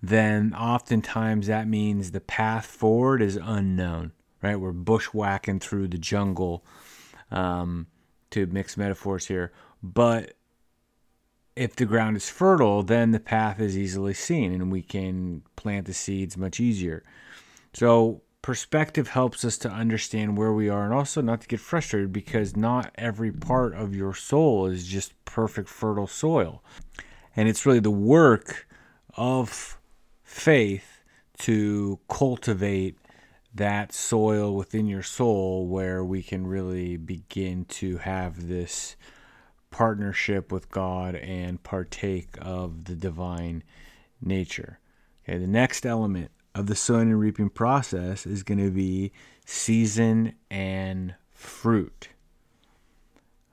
then 0.03 0.55
oftentimes 0.55 1.47
that 1.49 1.67
means 1.67 2.11
the 2.11 2.21
path 2.21 2.67
forward 2.67 3.21
is 3.21 3.37
unknown, 3.37 4.13
right? 4.43 4.57
We're 4.57 4.73
bushwhacking 4.73 5.61
through 5.61 5.89
the 5.89 5.99
jungle, 5.99 6.65
um, 7.31 7.87
to 8.31 8.47
mix 8.47 8.77
metaphors 8.77 9.27
here. 9.27 9.53
But 9.83 10.35
if 11.57 11.75
the 11.75 11.87
ground 11.87 12.17
is 12.17 12.29
fertile, 12.29 12.83
then 12.83 13.11
the 13.11 13.21
path 13.21 13.61
is 13.61 13.77
easily 13.77 14.15
seen 14.15 14.53
and 14.53 14.71
we 14.71 14.83
can 14.83 15.43
plant 15.57 15.87
the 15.87 15.95
seeds 15.95 16.37
much 16.37 16.61
easier. 16.61 17.03
So, 17.73 18.23
perspective 18.41 19.09
helps 19.09 19.45
us 19.45 19.59
to 19.59 19.69
understand 19.69 20.39
where 20.39 20.53
we 20.53 20.69
are 20.69 20.85
and 20.85 20.95
also 20.95 21.21
not 21.21 21.41
to 21.41 21.49
get 21.49 21.61
frustrated 21.61 22.13
because 22.13 22.57
not 22.57 22.93
every 22.95 23.33
part 23.33 23.75
of 23.75 23.95
your 23.95 24.15
soul 24.15 24.67
is 24.67 24.87
just 24.87 25.13
perfect 25.25 25.69
fertile 25.69 26.07
soil. 26.07 26.63
And 27.35 27.49
it's 27.49 27.67
really 27.67 27.81
the 27.81 27.91
work 27.91 28.67
of 29.17 29.78
faith 30.29 31.03
to 31.39 31.99
cultivate 32.07 32.99
that 33.55 33.93
soil 33.95 34.55
within 34.55 34.87
your 34.87 35.03
soul 35.03 35.67
where 35.67 36.05
we 36.05 36.23
can 36.23 36.47
really 36.47 36.99
begin 36.99 37.65
to 37.65 37.97
have 37.97 38.47
this 38.47 38.95
partnership 39.71 40.53
with 40.53 40.71
God 40.71 41.15
and 41.15 41.63
partake 41.63 42.29
of 42.43 42.85
the 42.85 42.95
divine 42.95 43.65
nature. 44.21 44.79
Okay, 45.25 45.39
the 45.39 45.47
next 45.47 45.87
element 45.87 46.31
of 46.55 46.67
the 46.67 46.77
sowing 46.77 47.11
and 47.11 47.19
reaping 47.19 47.49
process 47.49 48.27
is 48.27 48.43
going 48.43 48.59
to 48.59 48.71
be 48.71 49.13
season 49.47 50.35
and 50.51 51.15
fruit. 51.31 52.11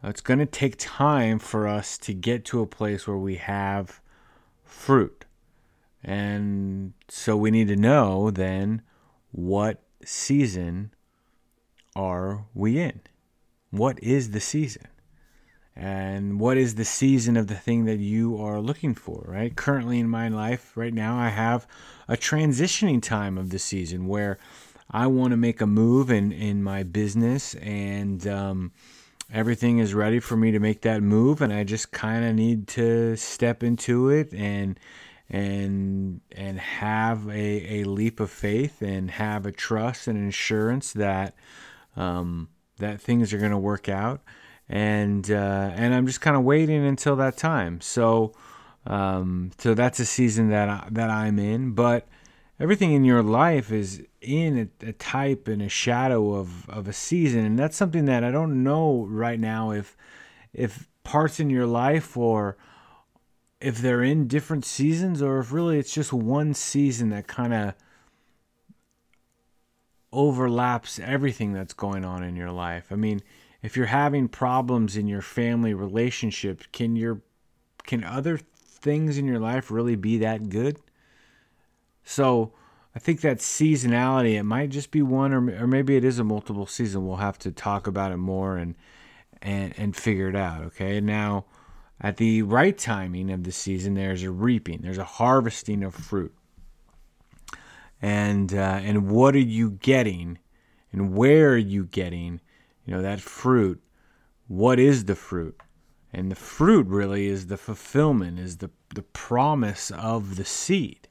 It's 0.03 0.21
going 0.21 0.39
to 0.39 0.45
take 0.45 0.75
time 0.77 1.39
for 1.39 1.69
us 1.69 1.97
to 1.99 2.13
get 2.13 2.43
to 2.45 2.61
a 2.61 2.67
place 2.67 3.07
where 3.07 3.17
we 3.17 3.35
have 3.37 4.01
fruit. 4.65 5.23
And 6.05 6.93
so 7.09 7.35
we 7.35 7.49
need 7.49 7.67
to 7.69 7.75
know 7.75 8.29
then 8.29 8.83
what 9.31 9.81
season 10.05 10.91
are 11.95 12.45
we 12.53 12.79
in? 12.79 13.01
What 13.71 14.01
is 14.03 14.29
the 14.29 14.39
season? 14.39 14.87
And 15.75 16.39
what 16.39 16.57
is 16.57 16.75
the 16.75 16.85
season 16.85 17.35
of 17.35 17.47
the 17.47 17.55
thing 17.55 17.85
that 17.85 17.97
you 17.97 18.37
are 18.37 18.61
looking 18.61 18.93
for, 18.93 19.25
right? 19.27 19.53
Currently 19.53 19.99
in 19.99 20.07
my 20.07 20.29
life, 20.29 20.77
right 20.77 20.93
now, 20.93 21.17
I 21.17 21.29
have 21.29 21.67
a 22.07 22.15
transitioning 22.15 23.01
time 23.01 23.37
of 23.37 23.49
the 23.49 23.59
season 23.59 24.07
where 24.07 24.37
I 24.91 25.07
want 25.07 25.31
to 25.31 25.37
make 25.37 25.59
a 25.59 25.65
move 25.65 26.11
in, 26.11 26.31
in 26.31 26.61
my 26.61 26.83
business 26.83 27.55
and 27.55 28.25
um, 28.27 28.71
everything 29.33 29.79
is 29.79 29.95
ready 29.95 30.19
for 30.19 30.37
me 30.37 30.51
to 30.51 30.59
make 30.59 30.81
that 30.83 31.01
move. 31.01 31.41
And 31.41 31.51
I 31.51 31.63
just 31.63 31.91
kind 31.91 32.23
of 32.23 32.35
need 32.35 32.67
to 32.69 33.15
step 33.17 33.63
into 33.63 34.09
it 34.09 34.33
and 34.33 34.79
and 35.29 36.21
and 36.31 36.59
have 36.59 37.27
a, 37.27 37.81
a 37.81 37.83
leap 37.85 38.19
of 38.19 38.29
faith 38.29 38.81
and 38.81 39.11
have 39.11 39.45
a 39.45 39.51
trust 39.51 40.07
and 40.07 40.27
assurance 40.29 40.93
that 40.93 41.35
um, 41.95 42.49
that 42.77 43.01
things 43.01 43.33
are 43.33 43.37
going 43.37 43.51
to 43.51 43.57
work 43.57 43.89
out. 43.89 44.21
And 44.67 45.29
uh, 45.29 45.71
and 45.75 45.93
I'm 45.93 46.07
just 46.07 46.21
kind 46.21 46.35
of 46.35 46.43
waiting 46.43 46.85
until 46.85 47.15
that 47.17 47.37
time. 47.37 47.81
So 47.81 48.33
um, 48.87 49.51
so 49.57 49.73
that's 49.73 49.99
a 49.99 50.05
season 50.05 50.49
that 50.49 50.69
I, 50.69 50.87
that 50.91 51.09
I'm 51.09 51.39
in. 51.39 51.73
But 51.73 52.07
everything 52.59 52.93
in 52.93 53.03
your 53.03 53.23
life 53.23 53.71
is 53.71 54.03
in 54.21 54.69
a, 54.81 54.89
a 54.89 54.93
type 54.93 55.47
and 55.47 55.61
a 55.61 55.69
shadow 55.69 56.33
of, 56.33 56.69
of 56.69 56.87
a 56.87 56.93
season. 56.93 57.45
And 57.45 57.59
that's 57.59 57.77
something 57.77 58.05
that 58.05 58.23
I 58.23 58.31
don't 58.31 58.63
know 58.63 59.05
right 59.09 59.39
now 59.39 59.71
if 59.71 59.95
if 60.53 60.87
parts 61.03 61.39
in 61.39 61.49
your 61.49 61.67
life 61.67 62.17
or 62.17 62.57
if 63.61 63.77
they're 63.77 64.03
in 64.03 64.27
different 64.27 64.65
seasons 64.65 65.21
or 65.21 65.39
if 65.39 65.51
really 65.51 65.79
it's 65.79 65.93
just 65.93 66.13
one 66.13 66.53
season 66.53 67.09
that 67.09 67.27
kind 67.27 67.53
of 67.53 67.73
overlaps 70.11 70.97
everything 70.99 71.53
that's 71.53 71.73
going 71.73 72.05
on 72.05 72.23
in 72.23 72.35
your 72.35 72.51
life. 72.51 72.87
I 72.91 72.95
mean, 72.95 73.21
if 73.61 73.75
you're 73.75 73.87
having 73.87 74.27
problems 74.27 74.95
in 74.95 75.07
your 75.07 75.21
family 75.21 75.73
relationship, 75.73 76.63
can 76.71 76.95
your 76.95 77.21
can 77.83 78.03
other 78.03 78.37
things 78.37 79.17
in 79.17 79.25
your 79.25 79.39
life 79.39 79.69
really 79.69 79.95
be 79.95 80.17
that 80.19 80.49
good? 80.49 80.79
So, 82.03 82.53
I 82.95 82.99
think 82.99 83.21
that 83.21 83.39
seasonality 83.39 84.35
it 84.39 84.43
might 84.43 84.69
just 84.69 84.91
be 84.91 85.01
one 85.01 85.33
or 85.33 85.63
or 85.63 85.67
maybe 85.67 85.97
it 85.97 86.05
is 86.05 86.19
a 86.19 86.23
multiple 86.23 86.65
season. 86.65 87.05
We'll 87.05 87.17
have 87.17 87.39
to 87.39 87.51
talk 87.51 87.87
about 87.87 88.11
it 88.11 88.17
more 88.17 88.57
and 88.57 88.75
and 89.41 89.73
and 89.77 89.95
figure 89.95 90.29
it 90.29 90.35
out, 90.35 90.61
okay? 90.63 91.01
Now, 91.01 91.45
at 92.01 92.17
the 92.17 92.41
right 92.41 92.77
timing 92.77 93.31
of 93.31 93.43
the 93.43 93.51
season, 93.51 93.93
there's 93.93 94.23
a 94.23 94.31
reaping, 94.31 94.81
there's 94.81 94.97
a 94.97 95.05
harvesting 95.05 95.83
of 95.83 95.95
fruit. 95.95 96.33
And 98.01 98.53
uh, 98.53 98.79
and 98.83 99.09
what 99.09 99.35
are 99.35 99.39
you 99.39 99.71
getting, 99.71 100.37
and 100.91 101.15
where 101.15 101.51
are 101.51 101.57
you 101.57 101.85
getting, 101.85 102.41
you 102.85 102.93
know, 102.93 103.01
that 103.01 103.21
fruit? 103.21 103.81
What 104.47 104.79
is 104.79 105.05
the 105.05 105.15
fruit? 105.15 105.59
And 106.13 106.29
the 106.29 106.35
fruit 106.35 106.87
really 106.87 107.27
is 107.27 107.47
the 107.47 107.57
fulfillment, 107.57 108.39
is 108.39 108.57
the 108.57 108.69
the 108.93 109.01
promise 109.01 109.91
of 109.91 110.35
the 110.35 110.45
seed, 110.45 111.07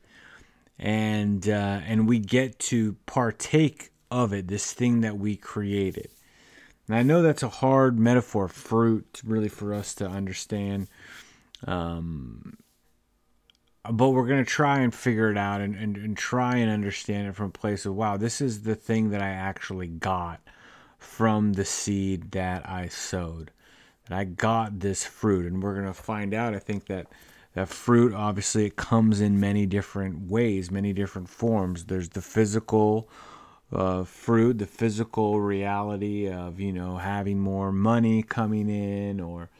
and 0.78 1.48
uh, 1.48 1.80
and 1.86 2.06
we 2.06 2.18
get 2.18 2.58
to 2.60 2.96
partake 3.06 3.90
of 4.10 4.32
it, 4.32 4.48
this 4.48 4.72
thing 4.72 5.00
that 5.00 5.18
we 5.18 5.36
created. 5.36 6.10
And 6.86 6.96
I 6.96 7.02
know 7.02 7.22
that's 7.22 7.42
a 7.42 7.48
hard 7.48 7.98
metaphor, 7.98 8.48
fruit, 8.48 9.22
really, 9.24 9.48
for 9.48 9.72
us 9.72 9.94
to 9.96 10.06
understand. 10.06 10.88
Um, 11.66 12.58
but 13.90 14.10
we're 14.10 14.26
going 14.26 14.44
to 14.44 14.50
try 14.50 14.80
and 14.80 14.94
figure 14.94 15.30
it 15.30 15.38
out 15.38 15.60
and, 15.60 15.74
and, 15.74 15.96
and 15.96 16.16
try 16.16 16.56
and 16.56 16.70
understand 16.70 17.28
it 17.28 17.34
from 17.34 17.46
a 17.46 17.50
place 17.50 17.86
of, 17.86 17.94
wow, 17.94 18.16
this 18.16 18.40
is 18.40 18.62
the 18.62 18.74
thing 18.74 19.10
that 19.10 19.22
I 19.22 19.28
actually 19.28 19.88
got 19.88 20.40
from 20.98 21.52
the 21.52 21.64
seed 21.64 22.32
that 22.32 22.68
I 22.68 22.88
sowed. 22.88 23.50
And 24.06 24.14
I 24.14 24.24
got 24.24 24.80
this 24.80 25.04
fruit. 25.04 25.46
And 25.46 25.62
we're 25.62 25.74
going 25.74 25.86
to 25.86 25.94
find 25.94 26.34
out, 26.34 26.54
I 26.54 26.58
think, 26.58 26.86
that 26.86 27.06
that 27.54 27.68
fruit 27.68 28.12
obviously 28.12 28.66
it 28.66 28.76
comes 28.76 29.20
in 29.20 29.38
many 29.38 29.64
different 29.64 30.28
ways, 30.28 30.70
many 30.70 30.92
different 30.92 31.28
forms. 31.28 31.84
There's 31.84 32.10
the 32.10 32.20
physical 32.20 33.08
uh, 33.74 34.04
fruit, 34.04 34.58
the 34.58 34.66
physical 34.66 35.40
reality 35.40 36.28
of 36.28 36.60
you 36.60 36.72
know 36.72 36.96
having 36.98 37.40
more 37.40 37.72
money 37.72 38.22
coming 38.22 38.68
in, 38.68 39.20
or 39.20 39.50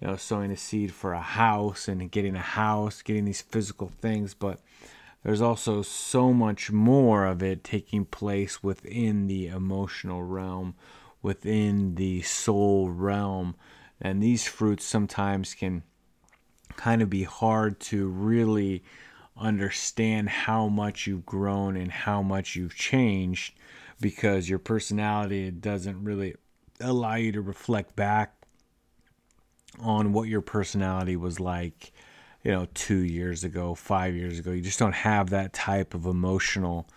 you 0.00 0.08
know 0.08 0.16
sowing 0.16 0.50
a 0.50 0.56
seed 0.56 0.92
for 0.92 1.12
a 1.12 1.20
house 1.20 1.88
and 1.88 2.10
getting 2.10 2.34
a 2.34 2.40
house, 2.40 3.02
getting 3.02 3.24
these 3.24 3.42
physical 3.42 3.92
things. 4.00 4.34
But 4.34 4.60
there's 5.22 5.40
also 5.40 5.82
so 5.82 6.32
much 6.32 6.72
more 6.72 7.26
of 7.26 7.42
it 7.42 7.62
taking 7.62 8.04
place 8.04 8.62
within 8.62 9.26
the 9.26 9.48
emotional 9.48 10.22
realm, 10.22 10.74
within 11.22 11.94
the 11.94 12.22
soul 12.22 12.90
realm, 12.90 13.54
and 14.00 14.22
these 14.22 14.46
fruits 14.46 14.84
sometimes 14.84 15.54
can 15.54 15.82
kind 16.76 17.02
of 17.02 17.10
be 17.10 17.24
hard 17.24 17.78
to 17.78 18.08
really 18.08 18.82
understand 19.36 20.28
how 20.28 20.68
much 20.68 21.06
you've 21.06 21.26
grown 21.26 21.76
and 21.76 21.90
how 21.90 22.22
much 22.22 22.56
you've 22.56 22.74
changed 22.74 23.54
because 24.00 24.48
your 24.48 24.58
personality 24.58 25.50
doesn't 25.50 26.02
really 26.04 26.34
allow 26.80 27.14
you 27.14 27.32
to 27.32 27.40
reflect 27.40 27.94
back 27.96 28.34
on 29.78 30.12
what 30.12 30.28
your 30.28 30.40
personality 30.40 31.16
was 31.16 31.38
like, 31.38 31.92
you 32.42 32.50
know, 32.50 32.66
two 32.74 33.04
years 33.04 33.44
ago, 33.44 33.74
five 33.74 34.14
years 34.14 34.38
ago. 34.38 34.50
You 34.50 34.62
just 34.62 34.78
don't 34.78 34.94
have 34.94 35.30
that 35.30 35.52
type 35.52 35.94
of 35.94 36.06
emotional 36.06 36.88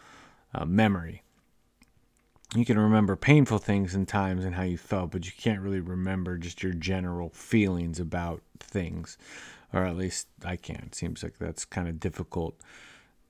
uh, 0.54 0.65
memory. 0.65 1.24
You 2.56 2.65
can 2.65 2.78
remember 2.78 3.15
painful 3.15 3.58
things 3.58 3.96
and 3.96 4.08
times 4.08 4.46
and 4.46 4.56
how 4.56 4.63
you 4.63 4.78
felt, 4.78 5.12
but 5.12 5.26
you 5.26 5.32
can't 5.38 5.62
really 5.62 5.80
remember 5.80 6.38
just 6.38 6.62
your 6.62 6.74
general 6.74 7.30
feelings 7.30 8.00
about 8.00 8.41
things 8.60 9.17
or 9.74 9.84
at 9.84 9.98
least 9.98 10.28
I 10.46 10.56
can't. 10.56 10.86
It 10.86 10.96
seems 10.96 11.24
like 11.24 11.40
that's 11.40 11.66
kind 11.66 11.88
of 11.88 12.00
difficult 12.00 12.56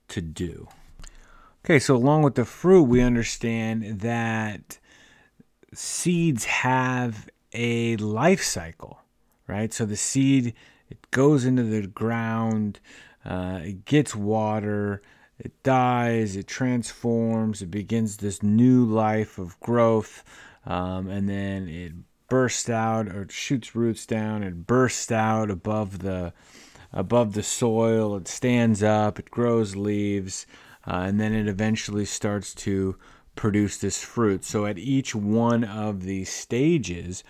to 0.10 0.22
do. 0.22 0.68
Okay, 1.66 1.80
so 1.80 1.96
along 1.96 2.24
with 2.24 2.36
the 2.36 2.46
fruit, 2.46 2.84
we 2.84 3.02
understand 3.02 4.02
that 4.02 4.78
seeds 5.74 6.46
have 6.46 7.30
a 7.54 7.96
life 7.98 8.44
cycle, 8.44 9.00
right? 9.48 9.74
So 9.74 9.86
the 9.86 9.96
seed 9.96 10.54
it 10.90 11.10
goes 11.12 11.46
into 11.46 11.64
the 11.64 11.88
ground, 11.88 12.80
uh, 13.26 13.62
it 13.64 13.86
gets 13.86 14.14
water, 14.16 15.02
it 15.40 15.64
dies, 15.64 16.36
it 16.36 16.48
transforms, 16.48 17.62
it 17.62 17.72
begins 17.72 18.18
this 18.18 18.44
new 18.44 18.86
life 18.86 19.40
of 19.40 19.60
growth, 19.60 20.24
um, 20.66 21.08
and 21.08 21.28
then 21.28 21.68
it 21.68 21.94
bursts 22.34 22.68
out 22.68 23.08
or 23.10 23.28
shoots 23.30 23.76
roots 23.76 24.08
down 24.08 24.42
and 24.42 24.66
bursts 24.66 25.12
out 25.12 25.52
above 25.52 26.00
the 26.00 26.34
above 26.92 27.34
the 27.34 27.44
soil. 27.44 28.16
It 28.16 28.28
stands 28.28 28.82
up, 28.82 29.20
it 29.20 29.30
grows 29.30 29.76
leaves, 29.76 30.48
uh, 30.88 31.06
and 31.06 31.20
then 31.20 31.32
it 31.32 31.48
eventually 31.48 32.06
starts 32.06 32.56
to 32.56 32.98
produce 33.36 33.78
this 33.78 34.04
fruit. 34.04 34.44
So 34.44 34.66
at 34.66 34.80
each 34.80 35.14
one 35.14 35.64
of 35.64 36.02
these 36.02 36.30
stages, 36.30 37.24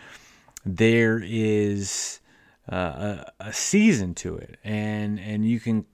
there 0.65 1.21
is 1.21 2.21
uh, 2.71 3.25
a, 3.27 3.31
a 3.41 3.51
season 3.51 4.15
to 4.15 4.37
it, 4.37 4.57
and 4.63 5.19
and 5.19 5.43
you 5.43 5.59
can 5.59 5.85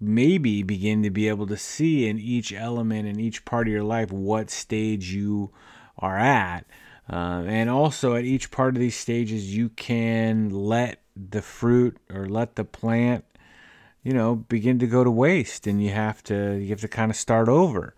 maybe 0.00 0.64
begin 0.64 1.04
to 1.04 1.10
be 1.10 1.28
able 1.28 1.46
to 1.46 1.56
see 1.56 2.08
in 2.08 2.18
each 2.18 2.52
element 2.52 3.06
in 3.06 3.20
each 3.20 3.44
part 3.44 3.68
of 3.68 3.72
your 3.72 3.84
life 3.84 4.10
what 4.10 4.50
stage 4.50 5.12
you 5.12 5.52
are 5.96 6.18
at 6.18 6.66
uh, 7.10 7.42
and 7.46 7.68
also 7.68 8.14
at 8.14 8.24
each 8.24 8.50
part 8.50 8.74
of 8.74 8.80
these 8.80 8.96
stages, 8.96 9.54
you 9.54 9.68
can 9.70 10.50
let 10.50 11.00
the 11.16 11.42
fruit 11.42 11.96
or 12.12 12.28
let 12.28 12.56
the 12.56 12.64
plant, 12.64 13.24
you 14.02 14.12
know, 14.12 14.36
begin 14.36 14.78
to 14.78 14.86
go 14.86 15.04
to 15.04 15.10
waste, 15.10 15.66
and 15.66 15.82
you 15.82 15.90
have 15.90 16.22
to 16.24 16.54
you 16.54 16.68
have 16.68 16.80
to 16.80 16.88
kind 16.88 17.10
of 17.10 17.16
start 17.16 17.48
over. 17.48 17.94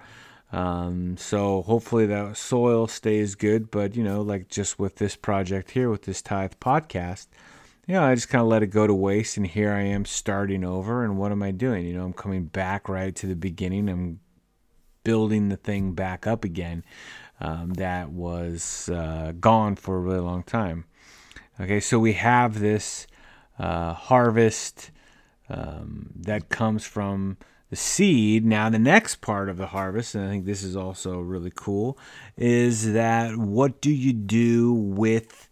Um, 0.53 1.17
so 1.17 1.63
hopefully 1.63 2.07
the 2.07 2.33
soil 2.35 2.87
stays 2.87 3.35
good, 3.35 3.71
but 3.71 3.97
you 3.97 4.05
know, 4.05 4.23
like 4.23 4.49
just 4.49 4.79
with 4.79 4.97
this 4.97 5.17
project 5.17 5.73
here, 5.73 5.91
with 5.91 6.03
this 6.03 6.23
tithe 6.23 6.55
podcast, 6.61 7.27
you 7.87 7.95
know, 7.95 8.05
I 8.05 8.15
just 8.15 8.29
kind 8.29 8.43
of 8.43 8.49
let 8.49 8.63
it 8.63 8.69
go 8.69 8.87
to 8.87 8.95
waste, 8.95 9.37
and 9.37 9.47
here 9.47 9.73
I 9.73 9.83
am 9.83 10.07
starting 10.07 10.65
over. 10.65 11.05
And 11.05 11.19
what 11.19 11.33
am 11.33 11.43
I 11.43 11.51
doing? 11.51 11.85
You 11.85 11.95
know, 11.95 12.05
I'm 12.05 12.13
coming 12.15 12.45
back 12.47 12.89
right 12.89 13.15
to 13.17 13.27
the 13.27 13.37
beginning. 13.37 13.89
I'm 13.89 14.21
building 15.03 15.51
the 15.51 15.57
thing 15.57 15.93
back 15.93 16.27
up 16.27 16.45
again 16.45 16.83
um, 17.41 17.75
that 17.75 18.11
was 18.11 18.89
uh, 18.89 19.33
gone 19.39 19.77
for 19.77 19.97
a 19.97 20.01
really 20.01 20.21
long 20.21 20.43
time. 20.43 20.85
Okay, 21.61 21.81
so 21.81 21.99
we 21.99 22.15
have 22.15 22.61
this 22.61 23.07
uh, 23.59 23.93
harvest 23.93 24.91
um, 25.49 26.11
that 26.17 26.49
comes 26.49 26.85
from 26.85 27.37
the 27.71 27.77
seed. 27.77 28.45
Now, 28.45 28.71
the 28.71 28.79
next 28.79 29.21
part 29.21 29.49
of 29.49 29.57
the 29.57 29.67
harvest, 29.67 30.15
and 30.15 30.25
I 30.25 30.29
think 30.29 30.45
this 30.45 30.63
is 30.63 30.77
also 30.77 31.21
really 31.21 31.53
cool, 31.55 31.99
is 32.37 32.93
that 32.93 33.37
what 33.37 33.81
do 33.81 33.91
you 33.91 34.13
do 34.13 34.73
with 34.73 35.49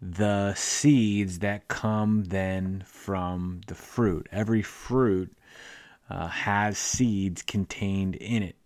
the 0.00 0.54
seeds 0.54 1.40
that 1.40 1.68
come 1.68 2.24
then 2.24 2.84
from 2.86 3.60
the 3.66 3.74
fruit? 3.74 4.28
Every 4.32 4.62
fruit 4.62 5.36
uh, 6.10 6.28
has 6.28 6.78
seeds 6.78 7.42
contained 7.42 8.16
in 8.16 8.42
it. 8.42 8.56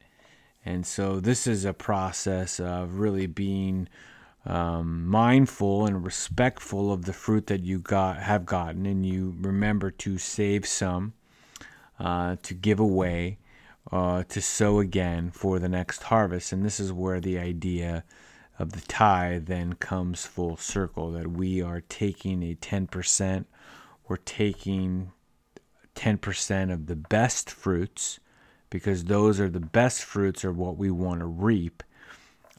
And 0.65 0.87
so, 0.87 1.21
this 1.21 1.47
is 1.47 1.65
a 1.65 1.73
process 1.73 2.61
of 2.61 2.99
really 2.99 3.27
being 3.27 3.89
um, 4.45 5.07
mindful 5.07 5.87
and 5.87 6.05
respectful 6.05 6.93
of 6.93 7.05
the 7.05 7.13
fruit 7.13 7.47
that 7.47 7.63
you 7.63 7.79
got 7.79 8.19
have 8.19 8.47
gotten, 8.47 8.87
and 8.87 9.05
you 9.05 9.35
remember 9.41 9.91
to 9.91 10.19
save 10.19 10.67
some 10.67 11.15
uh, 11.99 12.37
to 12.43 12.55
give 12.55 12.81
away, 12.81 13.39
uh, 13.93 14.23
to 14.25 14.41
sow 14.41 14.81
again 14.81 15.31
for 15.31 15.59
the 15.59 15.69
next 15.69 16.05
harvest. 16.05 16.53
And 16.53 16.65
this 16.65 16.81
is 16.81 16.93
where 16.93 17.21
the 17.21 17.39
idea 17.39 18.05
of 18.59 18.73
the 18.73 18.81
tithe 18.83 19.47
then 19.47 19.75
comes 19.75 20.27
full 20.27 20.57
circle 20.57 21.11
that 21.13 21.29
we 21.29 21.63
are 21.63 21.81
taking 21.81 22.43
a 22.43 22.55
10%, 22.55 23.45
we're 24.09 24.17
taking 24.17 25.13
10% 25.95 26.73
of 26.73 26.87
the 26.87 26.97
best 26.97 27.51
fruits 27.51 28.21
because 28.71 29.05
those 29.05 29.41
are 29.41 29.51
the 29.51 29.61
best 29.61 30.05
fruits 30.05 30.45
are 30.45 30.53
what 30.53 30.77
we 30.77 30.91
want 30.91 31.21
to 31.21 31.27
reap 31.27 31.83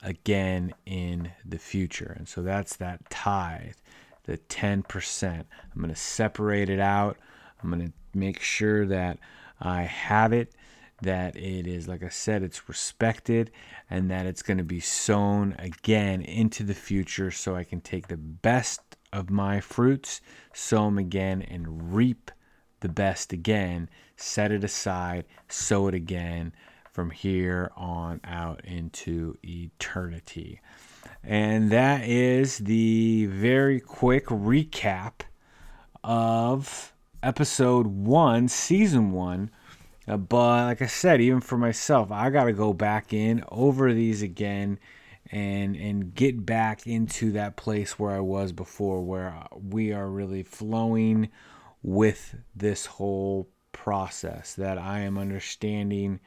again 0.03 0.73
in 0.85 1.31
the 1.45 1.57
future. 1.57 2.15
And 2.17 2.27
so 2.27 2.41
that's 2.41 2.75
that 2.77 3.09
tithe, 3.09 3.75
the 4.23 4.37
10%. 4.37 5.33
I'm 5.33 5.45
going 5.75 5.89
to 5.89 5.95
separate 5.95 6.69
it 6.69 6.79
out. 6.79 7.17
I'm 7.63 7.69
going 7.69 7.87
to 7.87 7.93
make 8.13 8.41
sure 8.41 8.85
that 8.87 9.19
I 9.59 9.83
have 9.83 10.33
it, 10.33 10.53
that 11.01 11.35
it 11.35 11.67
is, 11.67 11.87
like 11.87 12.03
I 12.03 12.09
said, 12.09 12.43
it's 12.43 12.67
respected, 12.67 13.51
and 13.89 14.09
that 14.11 14.25
it's 14.25 14.41
going 14.41 14.57
to 14.57 14.63
be 14.63 14.79
sown 14.79 15.55
again 15.59 16.21
into 16.21 16.63
the 16.63 16.73
future 16.73 17.31
so 17.31 17.55
I 17.55 17.63
can 17.63 17.81
take 17.81 18.07
the 18.07 18.17
best 18.17 18.81
of 19.13 19.29
my 19.29 19.59
fruits, 19.59 20.21
sow 20.53 20.85
them 20.85 20.97
again, 20.97 21.41
and 21.41 21.93
reap 21.93 22.31
the 22.81 22.89
best 22.89 23.31
again, 23.31 23.89
set 24.15 24.51
it 24.51 24.63
aside, 24.63 25.25
sow 25.47 25.87
it 25.87 25.95
again 25.95 26.53
from 26.91 27.09
here 27.09 27.71
on 27.75 28.19
out 28.25 28.63
into 28.65 29.37
eternity. 29.43 30.59
And 31.23 31.71
that 31.71 32.07
is 32.07 32.57
the 32.59 33.27
very 33.27 33.79
quick 33.79 34.25
recap 34.27 35.21
of 36.03 36.93
episode 37.23 37.87
one, 37.87 38.47
season 38.47 39.11
one. 39.11 39.51
Uh, 40.07 40.17
but 40.17 40.65
like 40.65 40.81
I 40.81 40.87
said, 40.87 41.21
even 41.21 41.41
for 41.41 41.57
myself, 41.57 42.11
I 42.11 42.29
got 42.29 42.45
to 42.45 42.53
go 42.53 42.73
back 42.73 43.13
in 43.13 43.43
over 43.49 43.93
these 43.93 44.21
again 44.21 44.79
and 45.31 45.75
and 45.77 46.13
get 46.13 46.45
back 46.45 46.85
into 46.87 47.31
that 47.31 47.55
place 47.55 47.97
where 47.97 48.11
I 48.11 48.19
was 48.19 48.51
before, 48.51 49.01
where 49.01 49.33
we 49.53 49.93
are 49.93 50.09
really 50.09 50.43
flowing 50.43 51.29
with 51.83 52.35
this 52.55 52.85
whole 52.85 53.49
process. 53.71 54.53
That 54.53 54.77
I 54.77 54.99
am 54.99 55.17
understanding 55.17 56.19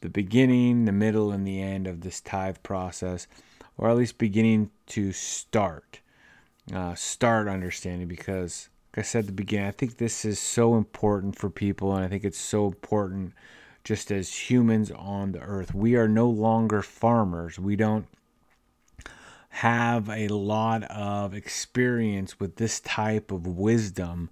the 0.00 0.08
beginning, 0.08 0.84
the 0.84 0.92
middle, 0.92 1.30
and 1.30 1.46
the 1.46 1.62
end 1.62 1.86
of 1.86 2.00
this 2.00 2.20
tithe 2.20 2.58
process, 2.62 3.26
or 3.76 3.88
at 3.88 3.96
least 3.96 4.18
beginning 4.18 4.70
to 4.86 5.12
start. 5.12 6.00
Uh, 6.72 6.94
start 6.94 7.48
understanding 7.48 8.06
because 8.06 8.68
like 8.92 9.04
I 9.04 9.06
said 9.06 9.20
at 9.20 9.26
the 9.26 9.32
beginning, 9.32 9.68
I 9.68 9.72
think 9.72 9.96
this 9.96 10.24
is 10.24 10.38
so 10.38 10.76
important 10.76 11.38
for 11.38 11.48
people, 11.48 11.94
and 11.94 12.04
I 12.04 12.08
think 12.08 12.24
it's 12.24 12.38
so 12.38 12.66
important 12.66 13.32
just 13.84 14.12
as 14.12 14.50
humans 14.50 14.90
on 14.90 15.32
the 15.32 15.40
earth. 15.40 15.74
We 15.74 15.96
are 15.96 16.08
no 16.08 16.28
longer 16.28 16.82
farmers. 16.82 17.58
We 17.58 17.74
don't 17.74 18.06
have 19.62 20.08
a 20.08 20.26
lot 20.26 20.82
of 20.90 21.34
experience 21.34 22.40
with 22.40 22.56
this 22.56 22.80
type 22.80 23.30
of 23.30 23.46
wisdom 23.46 24.28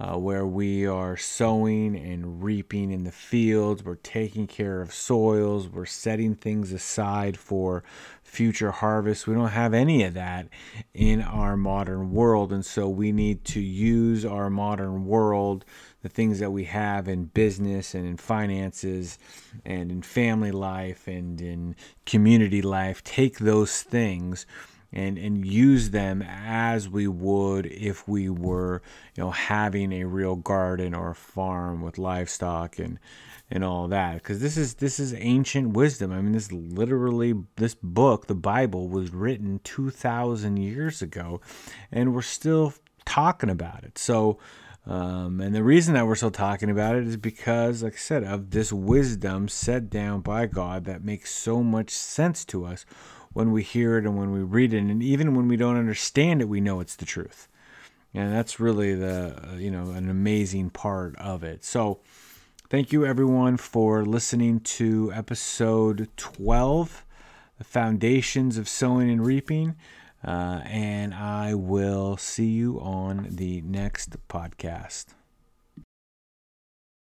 uh, 0.00 0.16
where 0.16 0.46
we 0.46 0.86
are 0.86 1.16
sowing 1.16 1.96
and 1.96 2.42
reaping 2.42 2.92
in 2.92 3.04
the 3.04 3.12
fields, 3.12 3.82
we're 3.82 3.96
taking 3.96 4.46
care 4.46 4.80
of 4.80 4.94
soils, 4.94 5.68
we're 5.68 5.86
setting 5.86 6.34
things 6.34 6.72
aside 6.72 7.36
for 7.36 7.82
future 8.22 8.70
harvests. 8.70 9.26
We 9.26 9.34
don't 9.34 9.48
have 9.48 9.74
any 9.74 10.04
of 10.04 10.14
that 10.14 10.48
in 10.94 11.20
our 11.20 11.56
modern 11.56 12.12
world, 12.12 12.52
and 12.52 12.64
so 12.64 12.88
we 12.88 13.10
need 13.10 13.44
to 13.46 13.60
use 13.60 14.24
our 14.24 14.48
modern 14.50 15.06
world, 15.06 15.64
the 16.02 16.08
things 16.08 16.38
that 16.38 16.52
we 16.52 16.64
have 16.64 17.08
in 17.08 17.24
business 17.24 17.94
and 17.94 18.06
in 18.06 18.18
finances 18.18 19.18
and 19.64 19.90
in 19.90 20.02
family 20.02 20.52
life 20.52 21.08
and 21.08 21.40
in 21.40 21.74
community 22.06 22.62
life, 22.62 23.02
take 23.02 23.38
those 23.38 23.82
things 23.82 24.46
and 24.92 25.18
and 25.18 25.44
use 25.44 25.90
them 25.90 26.22
as 26.22 26.88
we 26.88 27.06
would 27.06 27.66
if 27.66 28.08
we 28.08 28.28
were 28.28 28.82
you 29.16 29.22
know 29.22 29.30
having 29.30 29.92
a 29.92 30.04
real 30.04 30.36
garden 30.36 30.94
or 30.94 31.10
a 31.10 31.14
farm 31.14 31.82
with 31.82 31.98
livestock 31.98 32.78
and 32.78 32.98
and 33.50 33.64
all 33.64 33.88
that. 33.88 34.14
Because 34.14 34.40
this 34.40 34.56
is 34.56 34.74
this 34.74 35.00
is 35.00 35.14
ancient 35.14 35.74
wisdom. 35.74 36.12
I 36.12 36.20
mean 36.20 36.32
this 36.32 36.52
literally 36.52 37.34
this 37.56 37.74
book 37.74 38.26
the 38.26 38.34
bible 38.34 38.88
was 38.88 39.12
written 39.12 39.60
2000 39.64 40.56
years 40.56 41.02
ago 41.02 41.40
and 41.92 42.14
we're 42.14 42.22
still 42.22 42.74
talking 43.04 43.50
about 43.50 43.84
it. 43.84 43.98
So 43.98 44.38
um, 44.86 45.42
and 45.42 45.54
the 45.54 45.62
reason 45.62 45.92
that 45.94 46.06
we're 46.06 46.14
still 46.14 46.30
talking 46.30 46.70
about 46.70 46.96
it 46.96 47.06
is 47.06 47.18
because, 47.18 47.82
like 47.82 47.92
I 47.92 47.96
said, 47.96 48.24
of 48.24 48.52
this 48.52 48.72
wisdom 48.72 49.46
set 49.46 49.90
down 49.90 50.22
by 50.22 50.46
God 50.46 50.86
that 50.86 51.04
makes 51.04 51.30
so 51.34 51.62
much 51.62 51.90
sense 51.90 52.42
to 52.46 52.64
us 52.64 52.86
when 53.38 53.52
we 53.52 53.62
hear 53.62 53.96
it 53.96 54.04
and 54.04 54.18
when 54.18 54.32
we 54.32 54.40
read 54.40 54.74
it, 54.74 54.78
and 54.78 55.00
even 55.00 55.32
when 55.36 55.46
we 55.46 55.56
don't 55.56 55.76
understand 55.76 56.42
it, 56.42 56.48
we 56.48 56.60
know 56.60 56.80
it's 56.80 56.96
the 56.96 57.04
truth. 57.04 57.46
And 58.12 58.32
that's 58.32 58.58
really 58.58 58.96
the 58.96 59.52
uh, 59.52 59.54
you 59.54 59.70
know 59.70 59.92
an 59.92 60.10
amazing 60.10 60.70
part 60.70 61.14
of 61.18 61.44
it. 61.44 61.64
So, 61.64 62.00
thank 62.68 62.92
you 62.92 63.06
everyone 63.06 63.56
for 63.56 64.04
listening 64.04 64.58
to 64.78 65.12
episode 65.14 66.08
12, 66.16 67.04
the 67.58 67.64
foundations 67.64 68.58
of 68.58 68.68
sowing 68.68 69.08
and 69.08 69.24
reaping. 69.24 69.76
Uh, 70.26 70.62
and 70.64 71.14
I 71.14 71.54
will 71.54 72.16
see 72.16 72.48
you 72.48 72.80
on 72.80 73.28
the 73.30 73.60
next 73.60 74.16
podcast. 74.26 75.14